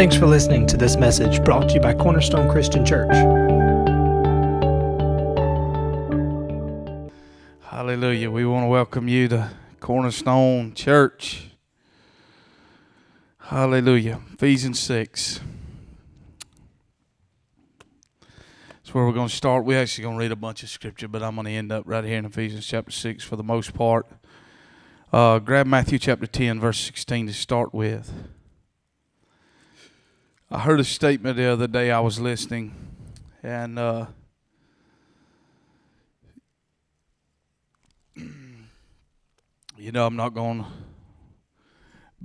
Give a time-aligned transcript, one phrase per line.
[0.00, 3.12] Thanks for listening to this message brought to you by Cornerstone Christian Church.
[7.64, 8.30] Hallelujah.
[8.30, 11.50] We want to welcome you to Cornerstone Church.
[13.40, 14.22] Hallelujah.
[14.32, 15.40] Ephesians 6.
[18.70, 19.66] That's where we're going to start.
[19.66, 21.82] We're actually going to read a bunch of scripture, but I'm going to end up
[21.84, 24.06] right here in Ephesians chapter 6 for the most part.
[25.12, 28.10] Uh, grab Matthew chapter 10, verse 16 to start with.
[30.52, 32.74] I heard a statement the other day I was listening,
[33.40, 34.06] and uh,
[38.16, 40.66] you know, I'm not going to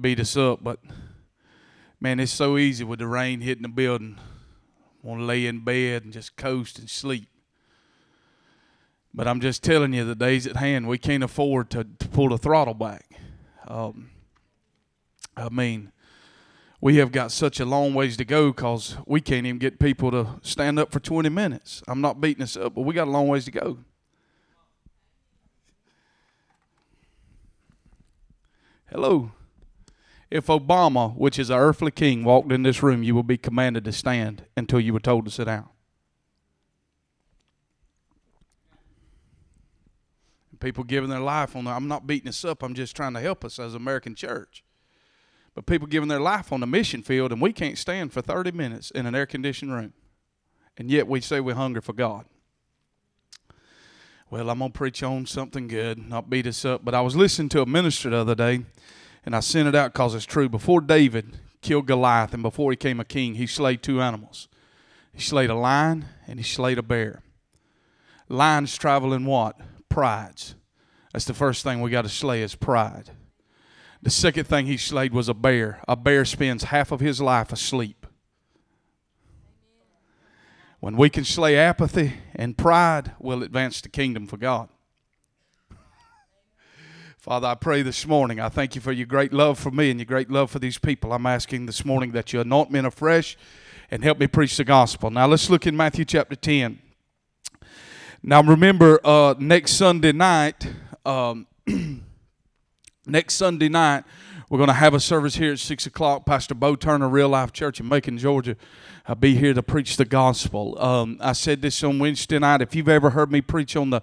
[0.01, 0.79] beat us up, but
[1.99, 4.17] man, it's so easy with the rain hitting the building.
[5.03, 7.27] Want to lay in bed and just coast and sleep.
[9.13, 12.29] But I'm just telling you, the days at hand, we can't afford to, to pull
[12.29, 13.05] the throttle back.
[13.67, 14.09] Um,
[15.37, 15.91] I mean,
[16.85, 20.11] we have got such a long ways to go because we can't even get people
[20.11, 21.81] to stand up for 20 minutes.
[21.87, 23.79] I'm not beating us up, but we got a long ways to go.
[28.91, 29.31] Hello.
[30.29, 33.83] If Obama, which is our earthly king, walked in this room, you would be commanded
[33.85, 35.67] to stand until you were told to sit down.
[40.59, 43.21] People giving their life on the, I'm not beating us up, I'm just trying to
[43.21, 44.63] help us as American church.
[45.55, 48.51] But people giving their life on the mission field, and we can't stand for 30
[48.51, 49.93] minutes in an air conditioned room.
[50.77, 52.25] And yet we say we hunger for God.
[54.29, 56.83] Well, I'm going to preach on something good, not beat us up.
[56.83, 58.65] But I was listening to a minister the other day,
[59.25, 60.49] and I sent it out because it's true.
[60.49, 64.49] Before David killed Goliath and before he came a king, he slayed two animals.
[65.13, 67.21] He slayed a lion and he slayed a bear.
[68.27, 69.57] Lions travel in what?
[69.87, 70.55] Prides.
[71.13, 73.11] That's the first thing we got to slay is pride.
[74.05, 75.81] The second thing he slayed was a bear.
[75.87, 78.05] A bear spends half of his life asleep.
[80.79, 84.69] When we can slay apathy and pride, we'll advance the kingdom for God.
[87.17, 89.99] Father, I pray this morning, I thank you for your great love for me and
[89.99, 91.11] your great love for these people.
[91.11, 93.35] I'm asking this morning that you anoint me afresh
[93.89, 95.09] and help me preach the gospel.
[95.09, 96.77] Now let's look in Matthew chapter 10.
[98.21, 100.71] Now remember, uh, next Sunday night,
[101.03, 101.47] um,
[103.07, 104.03] next Sunday night,
[104.49, 106.25] we're going to have a service here at 6 o'clock.
[106.25, 108.55] Pastor Bo Turner, Real Life Church in Macon, Georgia.
[109.07, 110.79] I'll be here to preach the gospel.
[110.79, 112.61] Um, I said this on Wednesday night.
[112.61, 114.01] If you've ever heard me preach on the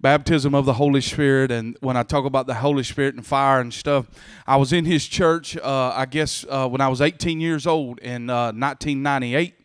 [0.00, 3.60] baptism of the Holy Spirit, and when I talk about the Holy Spirit and fire
[3.60, 4.10] and stuff,
[4.46, 7.98] I was in his church, uh, I guess, uh, when I was 18 years old
[8.00, 9.63] in uh, 1998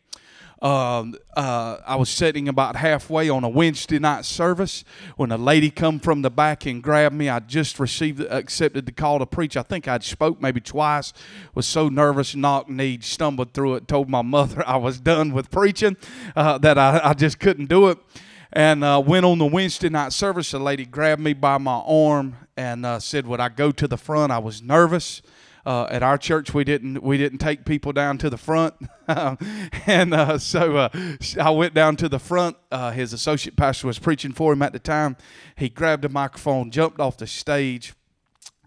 [0.61, 4.83] um, uh, I was sitting about halfway on a Wednesday night service
[5.15, 7.29] when a lady come from the back and grabbed me.
[7.29, 9.55] I just received, accepted the call to preach.
[9.55, 11.13] I think I'd spoke maybe twice.
[11.55, 13.87] Was so nervous, knock kneed, stumbled through it.
[13.87, 15.95] Told my mother I was done with preaching,
[16.35, 17.97] uh, that I, I just couldn't do it
[18.51, 20.53] and uh, went on the Wednesday night service.
[20.53, 23.97] A lady grabbed me by my arm and uh, said, "Would I go to the
[23.97, 25.21] front?" I was nervous.
[25.65, 28.75] Uh, at our church, we didn't we didn't take people down to the front,
[29.07, 30.89] and uh, so uh,
[31.39, 32.57] I went down to the front.
[32.71, 35.17] Uh, his associate pastor was preaching for him at the time.
[35.55, 37.93] He grabbed a microphone, jumped off the stage,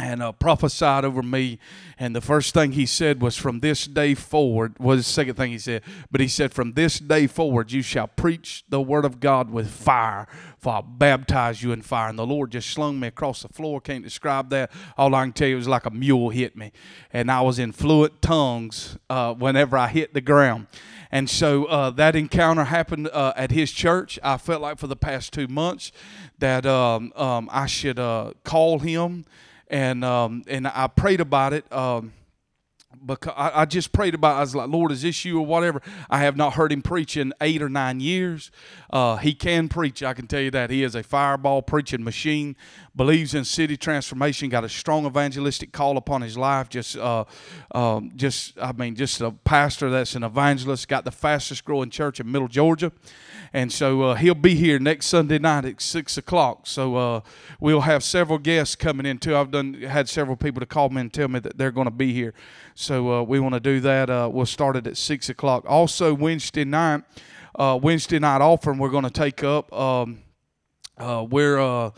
[0.02, 1.60] and uh, prophesied over me.
[1.96, 5.52] And the first thing he said was, From this day forward, was the second thing
[5.52, 9.20] he said, but he said, From this day forward, you shall preach the word of
[9.20, 10.26] God with fire,
[10.58, 12.08] for I'll baptize you in fire.
[12.08, 13.80] And the Lord just slung me across the floor.
[13.80, 14.72] Can't describe that.
[14.98, 16.72] All I can tell you is like a mule hit me.
[17.12, 20.66] And I was in fluent tongues uh, whenever I hit the ground.
[21.12, 24.18] And so uh, that encounter happened uh, at his church.
[24.22, 25.92] I felt like for the past two months
[26.38, 29.26] that um, um, I should uh, call him
[29.72, 31.70] and um, and I prayed about it.
[31.72, 32.12] Um,
[33.04, 34.34] because I, I, just prayed about.
[34.34, 34.36] It.
[34.36, 35.80] I was like, Lord, is this you or whatever?
[36.10, 38.50] I have not heard him preach in eight or nine years.
[38.90, 40.02] Uh, he can preach.
[40.02, 42.54] I can tell you that he is a fireball preaching machine.
[42.94, 44.48] Believes in city transformation.
[44.48, 46.68] Got a strong evangelistic call upon his life.
[46.68, 47.24] Just, uh,
[47.74, 50.88] um, just I mean, just a pastor that's an evangelist.
[50.88, 52.92] Got the fastest growing church in Middle Georgia
[53.52, 56.66] and so uh, he'll be here next Sunday night at six o'clock.
[56.66, 57.20] So uh,
[57.60, 59.36] we'll have several guests coming in too.
[59.36, 61.90] I've done had several people to call me and tell me that they're going to
[61.90, 62.32] be here.
[62.74, 64.08] So uh, we want to do that.
[64.08, 65.64] Uh, we'll start it at six o'clock.
[65.68, 67.02] Also Wednesday night,
[67.56, 69.70] uh, Wednesday night offering we're going to take up.
[69.72, 70.20] Um,
[70.96, 71.90] uh, we're uh,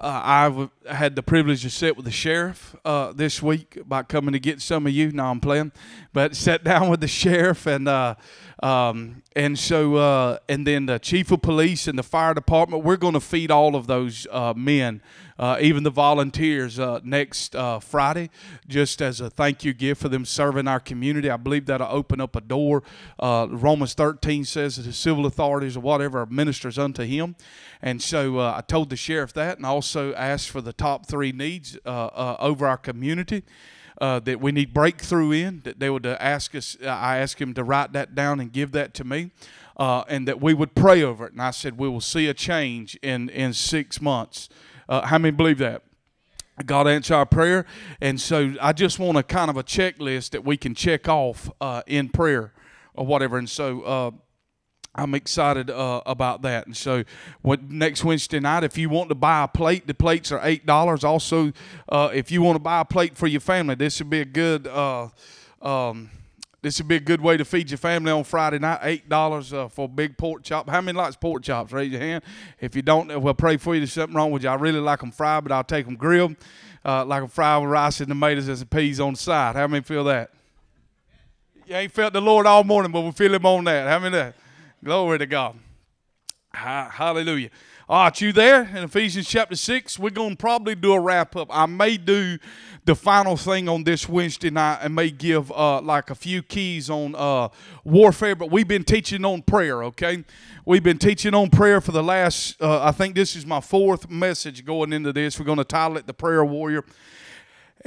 [0.00, 4.40] I've had the privilege to sit with the sheriff uh, this week by coming to
[4.40, 5.12] get some of you.
[5.12, 5.72] No, I'm playing,
[6.12, 8.16] but sat down with the sheriff and uh,
[8.64, 12.96] Um, and so, uh, and then the chief of police and the fire department, we're
[12.96, 15.02] going to feed all of those uh, men,
[15.38, 18.30] uh, even the volunteers, uh, next uh, Friday,
[18.68, 21.30] just as a thank you gift for them serving our community.
[21.30, 22.82] I believe that'll open up a door.
[23.18, 27.36] Uh, Romans 13 says that the civil authorities or whatever are ministers unto him.
[27.82, 31.76] And so I told the sheriff that and also asked for the top three needs
[31.84, 33.42] over our community
[34.00, 35.60] uh, that we need breakthrough in.
[35.64, 36.76] That they would uh, ask us.
[36.82, 39.30] Uh, I asked him to write that down and give that to me,
[39.76, 41.32] uh, and that we would pray over it.
[41.32, 44.48] And I said we will see a change in in six months.
[44.88, 45.82] Uh, how many believe that?
[46.66, 47.66] God answer our prayer,
[48.00, 51.50] and so I just want a kind of a checklist that we can check off
[51.60, 52.52] uh, in prayer
[52.94, 53.38] or whatever.
[53.38, 54.14] And so
[54.96, 56.66] I'm excited uh, about that.
[56.66, 57.02] And so,
[57.42, 60.66] what, next Wednesday night, if you want to buy a plate, the plates are eight
[60.66, 61.02] dollars.
[61.02, 61.52] Also,
[61.88, 64.24] uh, if you want to buy a plate for your family, this would be a
[64.24, 64.68] good.
[64.68, 65.08] Uh,
[65.62, 66.10] um,
[66.64, 68.78] this would be a good way to feed your family on Friday night.
[68.82, 70.66] Eight dollars uh, for a big pork chop.
[70.66, 71.72] How many likes pork chops?
[71.72, 72.24] Raise your hand.
[72.58, 73.80] If you don't, we'll pray for you.
[73.80, 74.48] There's something wrong with you.
[74.48, 76.36] I really like them fried, but I'll take them grilled,
[76.82, 79.56] uh, like a fried with rice and tomatoes and some peas on the side.
[79.56, 80.30] How many feel that?
[81.66, 83.86] You ain't felt the Lord all morning, but we feel Him on that.
[83.86, 84.34] How many that?
[84.82, 85.58] Glory to God.
[86.54, 87.50] Hallelujah.
[87.86, 89.98] All right, you there in Ephesians chapter 6?
[89.98, 91.48] We're going to probably do a wrap up.
[91.50, 92.38] I may do
[92.84, 96.90] the final thing on this Wednesday night and may give uh, like a few keys
[96.90, 97.48] on uh,
[97.82, 100.24] warfare, but we've been teaching on prayer, okay?
[100.66, 104.10] We've been teaching on prayer for the last, uh, I think this is my fourth
[104.10, 105.38] message going into this.
[105.38, 106.84] We're going to title it The Prayer Warrior.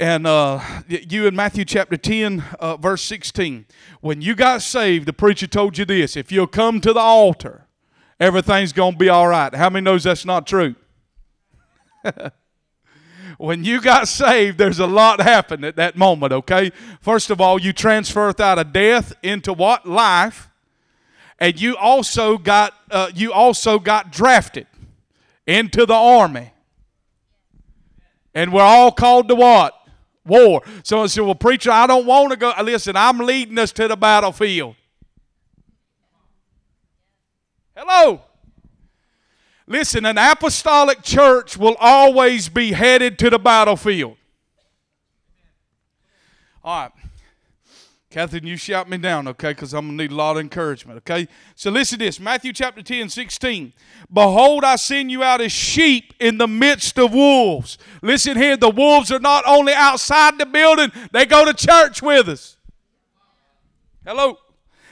[0.00, 3.66] And uh, you in Matthew chapter 10, uh, verse 16,
[4.00, 7.66] when you got saved, the preacher told you this if you'll come to the altar,
[8.18, 9.54] everything's going to be all right.
[9.54, 10.74] How many knows that's not true?
[13.38, 16.70] when you got saved, there's a lot happened at that moment, okay?
[17.00, 19.86] First of all, you transferred out of death into what?
[19.86, 20.48] Life.
[21.38, 24.66] And you also got uh, you also got drafted
[25.46, 26.52] into the army.
[28.34, 29.74] And we're all called to what?
[30.28, 30.62] war.
[30.84, 32.52] Someone said, Well, preacher, I don't want to go.
[32.62, 34.76] Listen, I'm leading us to the battlefield.
[37.74, 38.22] Hello.
[39.68, 44.16] Listen, an apostolic church will always be headed to the battlefield.
[46.64, 46.92] All right.
[48.10, 49.50] Catherine, you shout me down, okay?
[49.50, 51.28] Because I'm going to need a lot of encouragement, okay?
[51.54, 53.74] So listen to this Matthew chapter 10, 16.
[54.10, 57.76] Behold, I send you out as sheep in the midst of wolves.
[58.00, 62.30] Listen here, the wolves are not only outside the building, they go to church with
[62.30, 62.56] us.
[64.06, 64.38] Hello.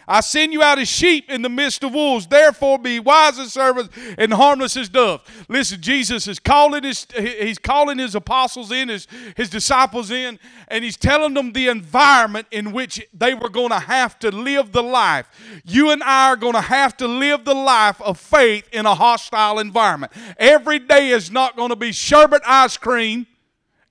[0.08, 2.26] I send you out as sheep in the midst of wolves.
[2.26, 5.24] Therefore, be wise as servants and harmless as doves.
[5.48, 10.38] Listen, Jesus is calling his he's calling his apostles in, his, his disciples in,
[10.68, 14.72] and he's telling them the environment in which they were going to have to live
[14.72, 15.28] the life.
[15.64, 18.94] You and I are going to have to live the life of faith in a
[18.94, 20.12] hostile environment.
[20.38, 23.26] Every day is not going to be sherbet ice cream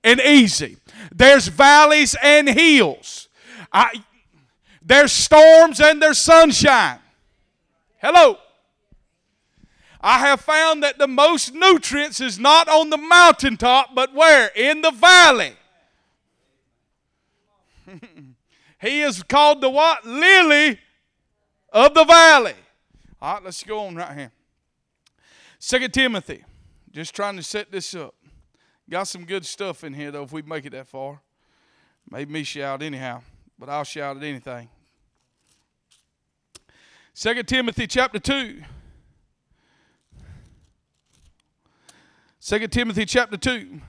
[0.02, 0.76] and easy.
[1.14, 3.28] There's valleys and hills.
[3.72, 4.02] I,
[4.86, 7.00] there's storms and there's sunshine.
[7.98, 8.38] Hello.
[10.00, 14.48] I have found that the most nutrients is not on the mountaintop, but where?
[14.54, 15.54] In the valley.
[18.80, 20.06] he is called the what?
[20.06, 20.78] Lily
[21.72, 22.54] of the valley.
[23.20, 24.32] All right, let's go on right here.
[25.58, 26.44] Second Timothy.
[26.92, 28.14] Just trying to set this up.
[28.88, 31.20] Got some good stuff in here, though, if we make it that far.
[32.08, 33.22] Made me shout anyhow,
[33.58, 34.68] but I'll shout at anything.
[37.18, 38.62] Second Timothy chapter 2.
[42.42, 43.80] 2 Timothy chapter 2.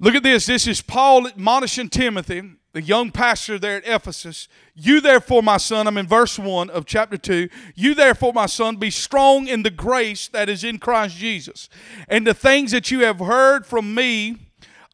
[0.00, 0.44] Look at this.
[0.44, 2.42] This is Paul admonishing Timothy,
[2.74, 4.48] the young pastor there at Ephesus.
[4.74, 7.48] You therefore, my son, I'm in verse 1 of chapter 2.
[7.74, 11.70] You therefore, my son, be strong in the grace that is in Christ Jesus,
[12.06, 14.36] and the things that you have heard from me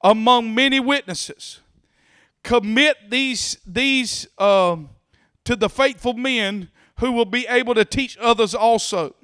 [0.00, 1.59] among many witnesses.
[2.45, 4.90] Commit these, these um,
[5.42, 6.68] to the faithful men
[6.99, 9.15] who will be able to teach others also.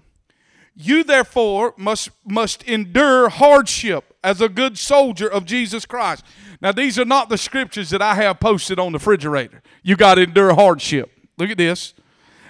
[0.75, 6.25] You therefore must must endure hardship as a good soldier of Jesus Christ.
[6.61, 9.63] Now these are not the scriptures that I have posted on the refrigerator.
[9.83, 11.11] You got to endure hardship.
[11.37, 11.95] Look at this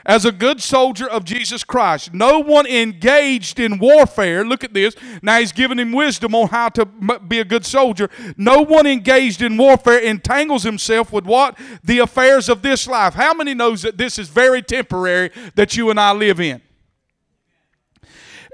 [0.05, 2.13] as a good soldier of Jesus Christ.
[2.13, 4.95] No one engaged in warfare, look at this.
[5.23, 8.11] Now he's giving him wisdom on how to be a good soldier.
[8.37, 11.59] No one engaged in warfare entangles himself with what?
[11.85, 13.15] The affairs of this life.
[13.15, 16.61] How many knows that this is very temporary that you and I live in?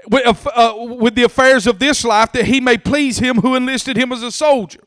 [0.07, 3.97] With, uh, with the affairs of this life that he may please him who enlisted
[3.97, 4.81] him as a soldier.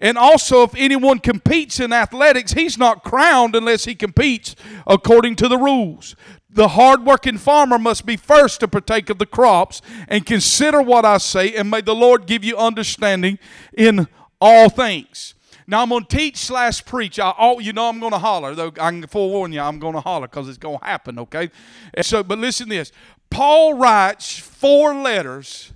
[0.00, 4.54] And also, if anyone competes in athletics, he's not crowned unless he competes
[4.86, 6.14] according to the rules.
[6.50, 11.18] The hardworking farmer must be first to partake of the crops and consider what I
[11.18, 13.38] say, and may the Lord give you understanding
[13.72, 14.08] in
[14.40, 15.34] all things.
[15.70, 17.18] Now I'm going to teach slash preach.
[17.18, 18.54] I, oh, you know I'm going to holler.
[18.54, 21.18] Though I can forewarn you, I'm going to holler because it's going to happen.
[21.18, 21.50] Okay.
[21.92, 22.90] And so, but listen to this.
[23.30, 25.72] Paul writes four letters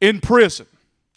[0.00, 0.66] in prison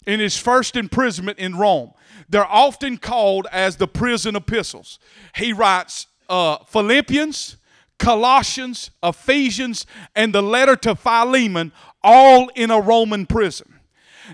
[0.06, 1.92] in his first imprisonment in Rome.
[2.28, 4.98] They're often called as the prison epistles.
[5.36, 7.56] He writes uh, Philippians,
[7.98, 13.71] Colossians, Ephesians, and the letter to Philemon, all in a Roman prison.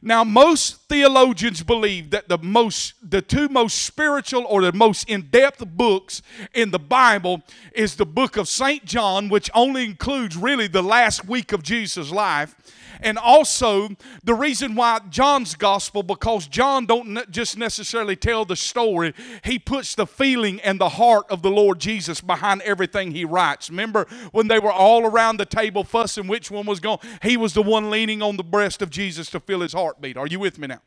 [0.03, 5.67] Now, most theologians believe that the most, the two most spiritual or the most in-depth
[5.67, 6.23] books
[6.55, 7.43] in the Bible
[7.75, 12.11] is the book of Saint John, which only includes really the last week of Jesus'
[12.11, 12.55] life,
[13.01, 13.89] and also
[14.25, 19.15] the reason why John's gospel because John don't just necessarily tell the story
[19.45, 23.71] he puts the feeling and the heart of the Lord Jesus behind everything he writes.
[23.71, 27.55] Remember when they were all around the table fussing which one was going he was
[27.55, 30.17] the one leaning on the breast of Jesus to feel his heartbeat.
[30.17, 30.81] Are you with me now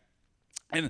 [0.71, 0.89] and,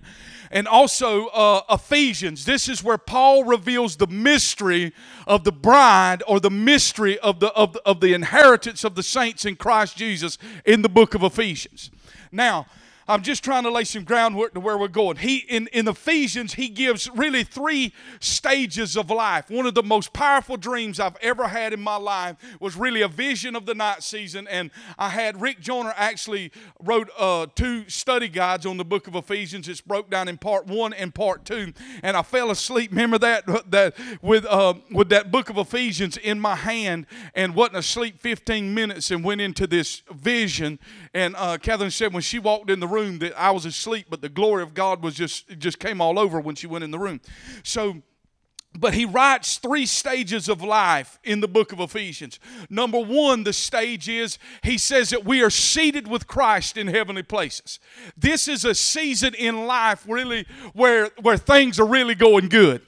[0.51, 2.45] and also uh, Ephesians.
[2.45, 4.93] This is where Paul reveals the mystery
[5.27, 9.03] of the bride or the mystery of the, of, the, of the inheritance of the
[9.03, 11.91] saints in Christ Jesus in the book of Ephesians.
[12.31, 12.67] Now,
[13.11, 15.17] I'm just trying to lay some groundwork to where we're going.
[15.17, 19.49] He in, in Ephesians, he gives really three stages of life.
[19.49, 23.09] One of the most powerful dreams I've ever had in my life was really a
[23.09, 24.47] vision of the night season.
[24.47, 29.15] And I had Rick Joyner actually wrote uh, two study guides on the book of
[29.15, 29.67] Ephesians.
[29.67, 31.73] It's broke down in part one and part two.
[32.03, 32.91] And I fell asleep.
[32.91, 37.79] Remember that that with uh, with that book of Ephesians in my hand and wasn't
[37.79, 40.79] asleep 15 minutes and went into this vision.
[41.13, 44.07] And uh, Catherine said when she walked in the room room that I was asleep,
[44.09, 46.91] but the glory of God was just just came all over when she went in
[46.91, 47.21] the room.
[47.63, 48.01] So
[48.73, 52.39] but he writes three stages of life in the book of Ephesians.
[52.69, 57.23] Number one, the stage is he says that we are seated with Christ in heavenly
[57.23, 57.79] places.
[58.15, 62.81] This is a season in life really where, where things are really going good.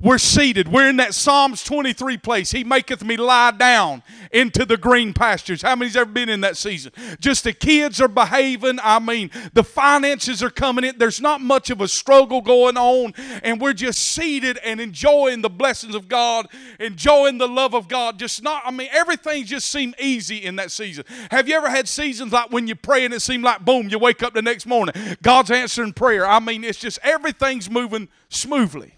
[0.00, 0.68] We're seated.
[0.68, 2.52] We're in that Psalms 23 place.
[2.52, 5.62] He maketh me lie down into the green pastures.
[5.62, 6.92] How many's ever been in that season?
[7.18, 8.78] Just the kids are behaving.
[8.82, 10.98] I mean, the finances are coming in.
[10.98, 15.50] There's not much of a struggle going on, and we're just seated and enjoying the
[15.50, 16.46] blessings of God,
[16.78, 18.18] enjoying the love of God.
[18.18, 21.04] Just not, I mean, everything just seemed easy in that season.
[21.32, 23.98] Have you ever had seasons like when you pray and it seemed like boom, you
[23.98, 26.24] wake up the next morning, God's answering prayer?
[26.24, 28.97] I mean, it's just everything's moving smoothly.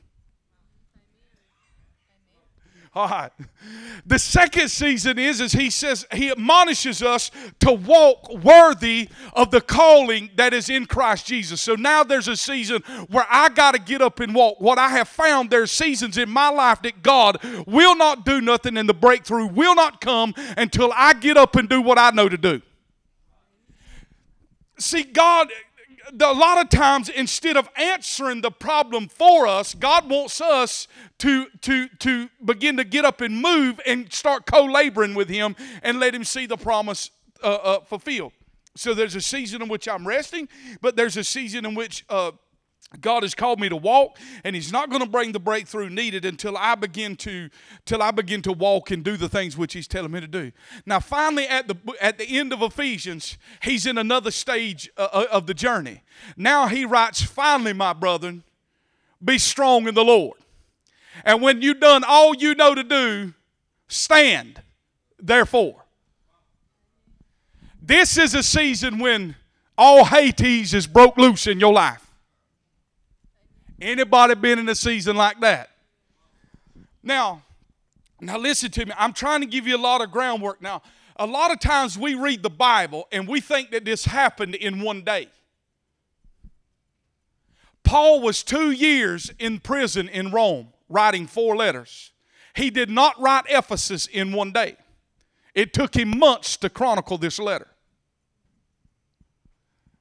[2.93, 3.31] All right.
[4.05, 7.31] The second season is, as he says, he admonishes us
[7.61, 11.61] to walk worthy of the calling that is in Christ Jesus.
[11.61, 14.61] So now there's a season where I got to get up and walk.
[14.61, 18.77] What I have found, there's seasons in my life that God will not do nothing
[18.77, 22.29] and the breakthrough will not come until I get up and do what I know
[22.29, 22.61] to do.
[24.79, 25.49] See, God,
[26.13, 30.89] a lot of times instead of answering the problem for us god wants us
[31.19, 36.01] to to to begin to get up and move and start co-laboring with him and
[36.01, 37.11] let him see the promise
[37.43, 38.33] uh, uh, fulfilled.
[38.77, 40.49] So there's a season in which i'm resting
[40.81, 42.33] but there's a season in which uh,
[42.99, 46.25] God has called me to walk, and He's not going to bring the breakthrough needed
[46.25, 47.49] until I begin to
[47.85, 50.51] till I begin to walk and do the things which He's telling me to do.
[50.85, 55.27] Now, finally, at the at the end of Ephesians, He's in another stage uh, uh,
[55.31, 56.03] of the journey.
[56.37, 58.43] Now He writes, "Finally, my brethren,
[59.25, 60.39] be strong in the Lord,
[61.25, 63.35] and when you've done all you know to do,
[63.87, 64.63] stand.
[65.17, 65.85] Therefore,
[67.81, 69.37] this is a season when
[69.79, 72.10] all Hades is broke loose in your life."
[73.81, 75.71] Anybody been in a season like that?
[77.03, 77.43] Now,
[78.21, 78.93] now listen to me.
[78.97, 80.61] I'm trying to give you a lot of groundwork.
[80.61, 80.83] Now,
[81.17, 84.81] a lot of times we read the Bible and we think that this happened in
[84.81, 85.29] one day.
[87.83, 92.13] Paul was two years in prison in Rome writing four letters.
[92.55, 94.77] He did not write Ephesus in one day.
[95.55, 97.70] It took him months to chronicle this letter.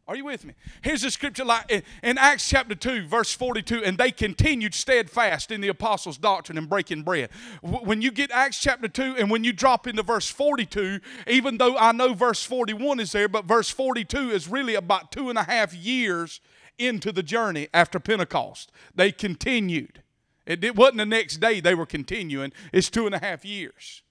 [0.09, 0.55] Are you with me?
[0.81, 5.61] Here's a scripture like in Acts chapter 2, verse 42, and they continued steadfast in
[5.61, 7.29] the apostles' doctrine and breaking bread.
[7.61, 11.77] When you get Acts chapter 2 and when you drop into verse 42, even though
[11.77, 15.43] I know verse 41 is there, but verse 42 is really about two and a
[15.43, 16.41] half years
[16.79, 18.71] into the journey after Pentecost.
[18.95, 20.01] They continued.
[20.47, 24.01] It wasn't the next day they were continuing, it's two and a half years.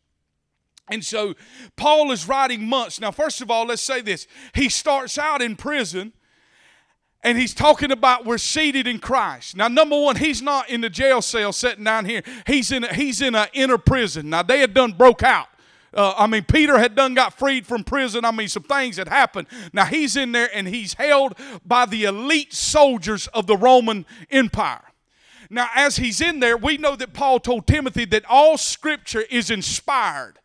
[0.91, 1.35] And so
[1.77, 3.01] Paul is writing months.
[3.01, 4.27] Now, first of all, let's say this.
[4.55, 6.13] He starts out in prison
[7.23, 9.57] and he's talking about we're seated in Christ.
[9.57, 12.23] Now, number one, he's not in the jail cell sitting down here.
[12.47, 14.31] He's in a, he's in an inner prison.
[14.31, 15.49] Now, they had done broke out.
[15.93, 18.25] Uh, I mean, Peter had done got freed from prison.
[18.25, 19.49] I mean, some things had happened.
[19.73, 24.83] Now he's in there and he's held by the elite soldiers of the Roman Empire.
[25.51, 29.51] Now, as he's in there, we know that Paul told Timothy that all scripture is
[29.51, 30.39] inspired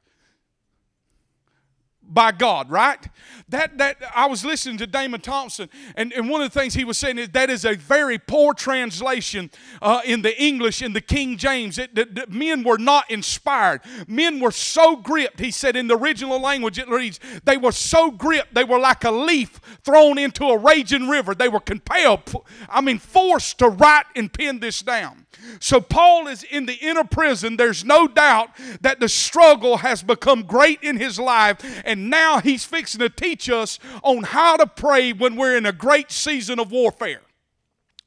[2.14, 3.08] by God, right?
[3.50, 6.86] That that I was listening to Damon Thompson, and, and one of the things he
[6.86, 9.52] was saying is that is a very poor translation
[9.82, 11.78] uh, in the English in the King James.
[11.78, 13.82] It, men were not inspired.
[14.08, 15.40] Men were so gripped.
[15.40, 19.04] He said in the original language it reads, they were so gripped they were like
[19.04, 21.36] a leaf thrown into a raging river.
[21.36, 22.22] They were compelled,
[22.70, 25.26] I mean, forced to write and pen this down.
[25.60, 27.58] So Paul is in the inner prison.
[27.58, 28.50] There's no doubt
[28.82, 33.50] that the struggle has become great in his life, and now he's fixing to teach
[33.50, 37.22] us on how to pray when we're in a great season of warfare.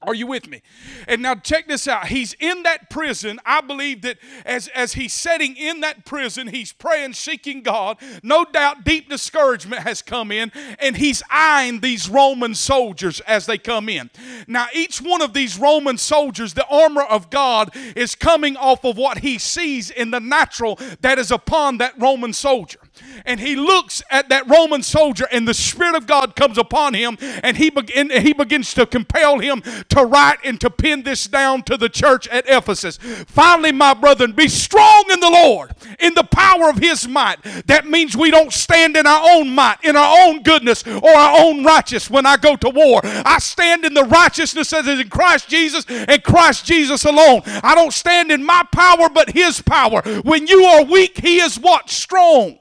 [0.02, 0.62] Are you with me?
[1.08, 2.06] And now check this out.
[2.06, 3.40] He's in that prison.
[3.46, 7.96] I believe that as, as he's sitting in that prison, he's praying, seeking God.
[8.22, 13.56] No doubt deep discouragement has come in, and he's eyeing these Roman soldiers as they
[13.56, 14.10] come in.
[14.46, 18.98] Now, each one of these Roman soldiers, the armor of God is coming off of
[18.98, 22.80] what he sees in the natural that is upon that Roman soldier
[23.24, 27.16] and he looks at that Roman soldier, and the Spirit of God comes upon him,
[27.20, 31.62] and he, begin, he begins to compel him to write and to pin this down
[31.64, 32.98] to the church at Ephesus.
[33.26, 37.42] Finally, my brethren, be strong in the Lord, in the power of his might.
[37.66, 41.40] That means we don't stand in our own might, in our own goodness, or our
[41.40, 43.00] own righteousness when I go to war.
[43.04, 47.42] I stand in the righteousness that is in Christ Jesus and Christ Jesus alone.
[47.46, 50.02] I don't stand in my power, but his power.
[50.22, 51.90] When you are weak, he is what?
[51.90, 52.58] Strong.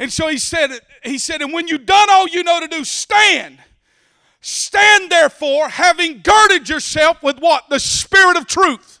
[0.00, 0.70] And so he said,
[1.04, 3.58] he said, and when you've done all you know to do, stand.
[4.40, 7.68] Stand therefore, having girded yourself with what?
[7.68, 9.00] The spirit of truth.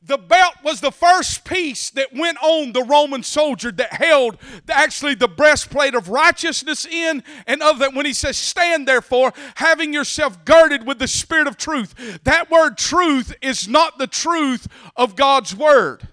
[0.00, 4.74] The belt was the first piece that went on the Roman soldier that held the,
[4.78, 7.94] actually the breastplate of righteousness in and of that.
[7.94, 12.20] When he says, Stand therefore, having yourself girded with the spirit of truth.
[12.22, 16.08] That word truth is not the truth of God's word.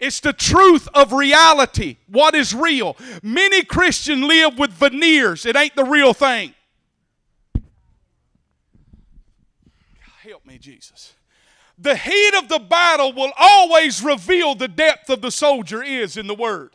[0.00, 2.96] It's the truth of reality, what is real.
[3.22, 6.54] Many Christians live with veneers, it ain't the real thing.
[10.22, 11.14] Help me, Jesus.
[11.78, 16.26] The heat of the battle will always reveal the depth of the soldier is in
[16.26, 16.72] the Word.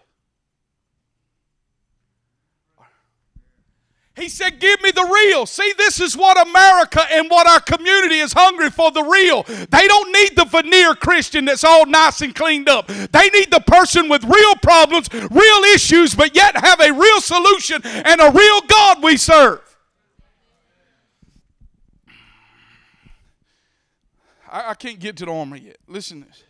[4.15, 5.47] He said, Give me the real.
[5.47, 9.43] See, this is what America and what our community is hungry for the real.
[9.43, 12.87] They don't need the veneer Christian that's all nice and cleaned up.
[12.87, 17.81] They need the person with real problems, real issues, but yet have a real solution
[17.83, 19.61] and a real God we serve.
[24.47, 25.77] I, I can't get to the armor yet.
[25.87, 26.43] Listen to this.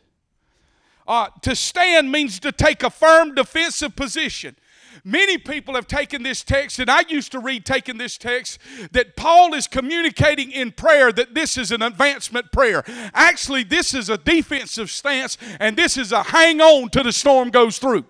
[1.08, 4.56] Uh, to stand means to take a firm defensive position.
[5.04, 8.60] Many people have taken this text, and I used to read taking this text,
[8.92, 12.84] that Paul is communicating in prayer that this is an advancement prayer.
[13.14, 17.50] Actually, this is a defensive stance, and this is a hang on till the storm
[17.50, 18.06] goes through.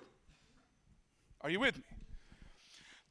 [1.40, 1.82] Are you with me?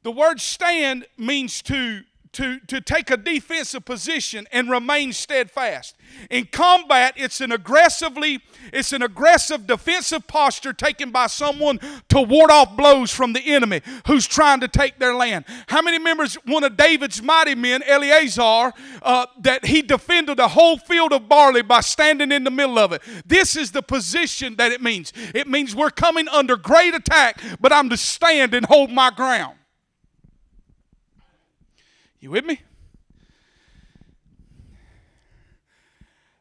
[0.02, 2.02] The word stand means to
[2.34, 5.96] to, to take a defensive position and remain steadfast.
[6.30, 8.40] In combat, it's an aggressively,
[8.72, 13.80] it's an aggressive defensive posture taken by someone to ward off blows from the enemy
[14.06, 15.44] who's trying to take their land.
[15.68, 20.76] How many members, one of David's mighty men, Eleazar, uh, that he defended a whole
[20.76, 23.02] field of barley by standing in the middle of it?
[23.24, 25.12] This is the position that it means.
[25.34, 29.56] It means we're coming under great attack, but I'm to stand and hold my ground.
[32.24, 32.58] You with me?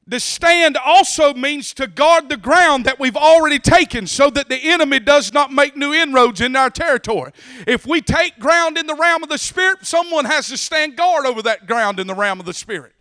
[0.08, 4.56] The stand also means to guard the ground that we've already taken so that the
[4.56, 7.34] enemy does not make new inroads in our territory.
[7.68, 11.26] If we take ground in the realm of the Spirit, someone has to stand guard
[11.26, 12.94] over that ground in the realm of the Spirit.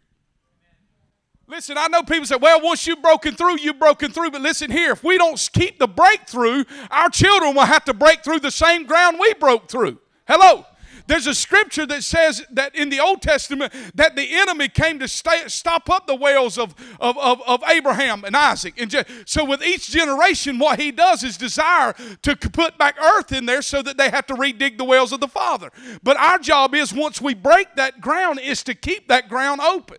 [1.46, 4.32] Listen, I know people say, well, once you've broken through, you've broken through.
[4.32, 8.24] But listen here, if we don't keep the breakthrough, our children will have to break
[8.24, 10.00] through the same ground we broke through.
[10.26, 10.66] Hello.
[11.06, 15.08] There's a scripture that says that in the Old Testament that the enemy came to
[15.08, 18.74] stay, stop up the wells of, of, of, of Abraham and Isaac.
[18.78, 23.46] And so with each generation, what he does is desire to put back earth in
[23.46, 25.70] there so that they have to redig the wells of the Father.
[26.02, 29.98] But our job is once we break that ground is to keep that ground open.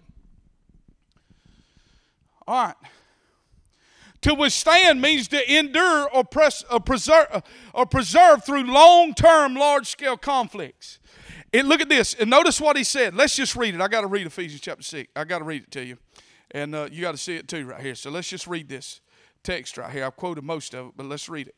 [2.47, 2.75] All right.
[4.23, 9.87] To withstand means to endure or, press, or, preserve, or preserve through long term, large
[9.87, 10.99] scale conflicts.
[11.51, 13.15] And look at this, and notice what he said.
[13.15, 13.81] Let's just read it.
[13.81, 15.11] I got to read Ephesians chapter 6.
[15.15, 15.97] I got to read it to you.
[16.51, 17.95] And uh, you got to see it too right here.
[17.95, 19.01] So let's just read this
[19.43, 20.05] text right here.
[20.05, 21.55] I've quoted most of it, but let's read it.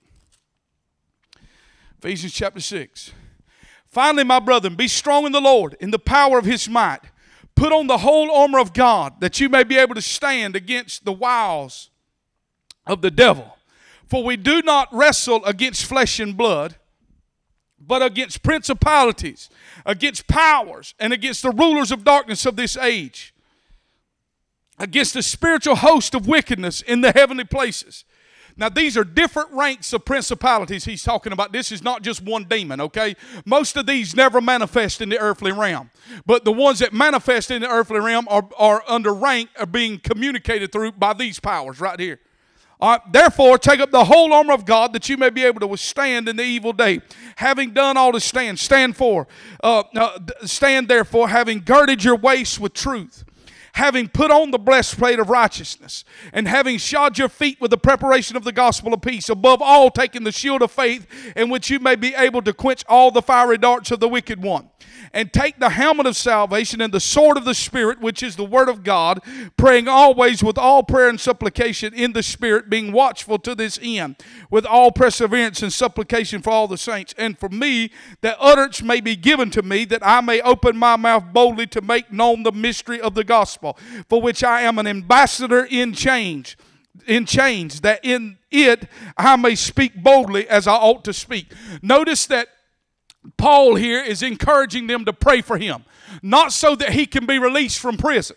[1.99, 3.11] Ephesians chapter 6.
[3.85, 7.01] Finally, my brethren, be strong in the Lord, in the power of his might.
[7.53, 11.05] Put on the whole armor of God, that you may be able to stand against
[11.05, 11.91] the wiles
[12.85, 13.57] of the devil.
[14.07, 16.75] For we do not wrestle against flesh and blood,
[17.79, 19.49] but against principalities,
[19.85, 23.33] against powers, and against the rulers of darkness of this age,
[24.79, 28.05] against the spiritual host of wickedness in the heavenly places.
[28.57, 31.51] Now, these are different ranks of principalities he's talking about.
[31.51, 33.15] This is not just one demon, okay?
[33.45, 35.89] Most of these never manifest in the earthly realm.
[36.25, 39.99] But the ones that manifest in the earthly realm are, are under rank, are being
[39.99, 42.19] communicated through by these powers right here.
[42.81, 45.67] Right, therefore, take up the whole armor of God that you may be able to
[45.67, 47.01] withstand in the evil day.
[47.37, 49.27] Having done all to stand, stand for,
[49.63, 53.23] uh, uh, stand therefore, having girded your waist with truth
[53.75, 58.37] having put on the breastplate of righteousness, and having shod your feet with the preparation
[58.37, 61.77] of the gospel of peace, above all, taking the shield of faith, in which you
[61.79, 64.69] may be able to quench all the fiery darts of the wicked one
[65.13, 68.43] and take the helmet of salvation and the sword of the Spirit, which is the
[68.43, 69.21] Word of God,
[69.57, 74.17] praying always with all prayer and supplication in the Spirit, being watchful to this end,
[74.49, 79.01] with all perseverance and supplication for all the saints, and for me, that utterance may
[79.01, 82.51] be given to me, that I may open my mouth boldly to make known the
[82.51, 83.77] mystery of the gospel,
[84.09, 86.55] for which I am an ambassador in chains
[87.07, 91.53] in chains, that in it I may speak boldly as I ought to speak.
[91.81, 92.47] Notice that
[93.37, 95.85] Paul here is encouraging them to pray for him,
[96.21, 98.35] not so that he can be released from prison,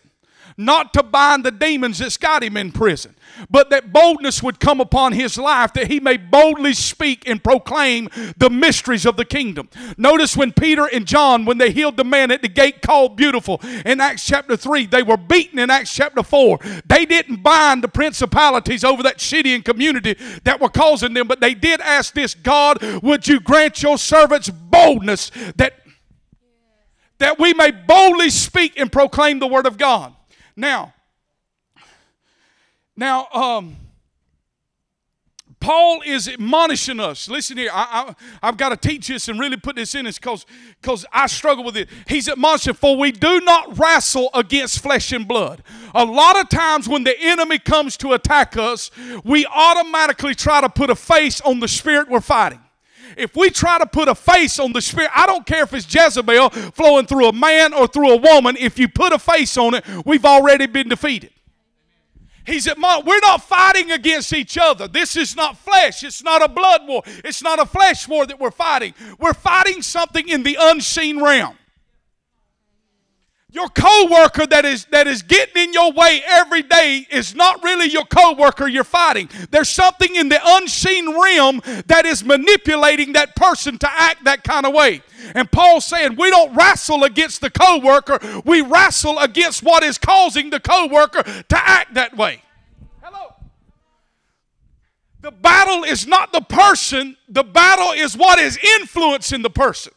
[0.59, 3.15] not to bind the demons that's got him in prison,
[3.49, 8.11] but that boldness would come upon his life that he may boldly speak and proclaim
[8.37, 9.69] the mysteries of the kingdom.
[9.97, 13.61] Notice when Peter and John, when they healed the man at the gate called Beautiful
[13.87, 16.59] in Acts chapter 3, they were beaten in Acts chapter 4.
[16.87, 21.41] They didn't bind the principalities over that city and community that were causing them, but
[21.41, 25.75] they did ask this God, would you grant your servants boldness that
[27.19, 30.15] that we may boldly speak and proclaim the word of God.
[30.59, 30.93] Now,
[32.97, 33.77] now, um,
[35.61, 37.29] Paul is admonishing us.
[37.29, 41.07] Listen here, I, have got to teach this and really put this in this because
[41.13, 41.89] I struggle with it.
[42.09, 45.63] He's admonishing, for we do not wrestle against flesh and blood.
[45.95, 48.91] A lot of times when the enemy comes to attack us,
[49.23, 52.61] we automatically try to put a face on the spirit we're fighting.
[53.17, 55.93] If we try to put a face on the spirit, I don't care if it's
[55.93, 59.75] Jezebel flowing through a man or through a woman, if you put a face on
[59.75, 61.31] it, we've already been defeated.
[62.49, 64.89] He's at we're not fighting against each other.
[64.89, 66.03] This is not flesh.
[66.03, 67.03] It's not a blood war.
[67.23, 68.95] It's not a flesh war that we're fighting.
[69.19, 71.59] We're fighting something in the unseen realm.
[73.51, 77.89] Your coworker that is that is getting in your way every day is not really
[77.89, 79.31] your coworker you're fighting.
[79.51, 84.67] There's something in the unseen realm that is manipulating that person to act that kind
[84.67, 85.03] of way.
[85.35, 90.51] And Paul's saying we don't wrestle against the coworker, we wrestle against what is causing
[90.51, 92.43] the coworker to act that way.
[93.01, 93.35] Hello.
[95.23, 99.95] The battle is not the person, the battle is what is influencing the person.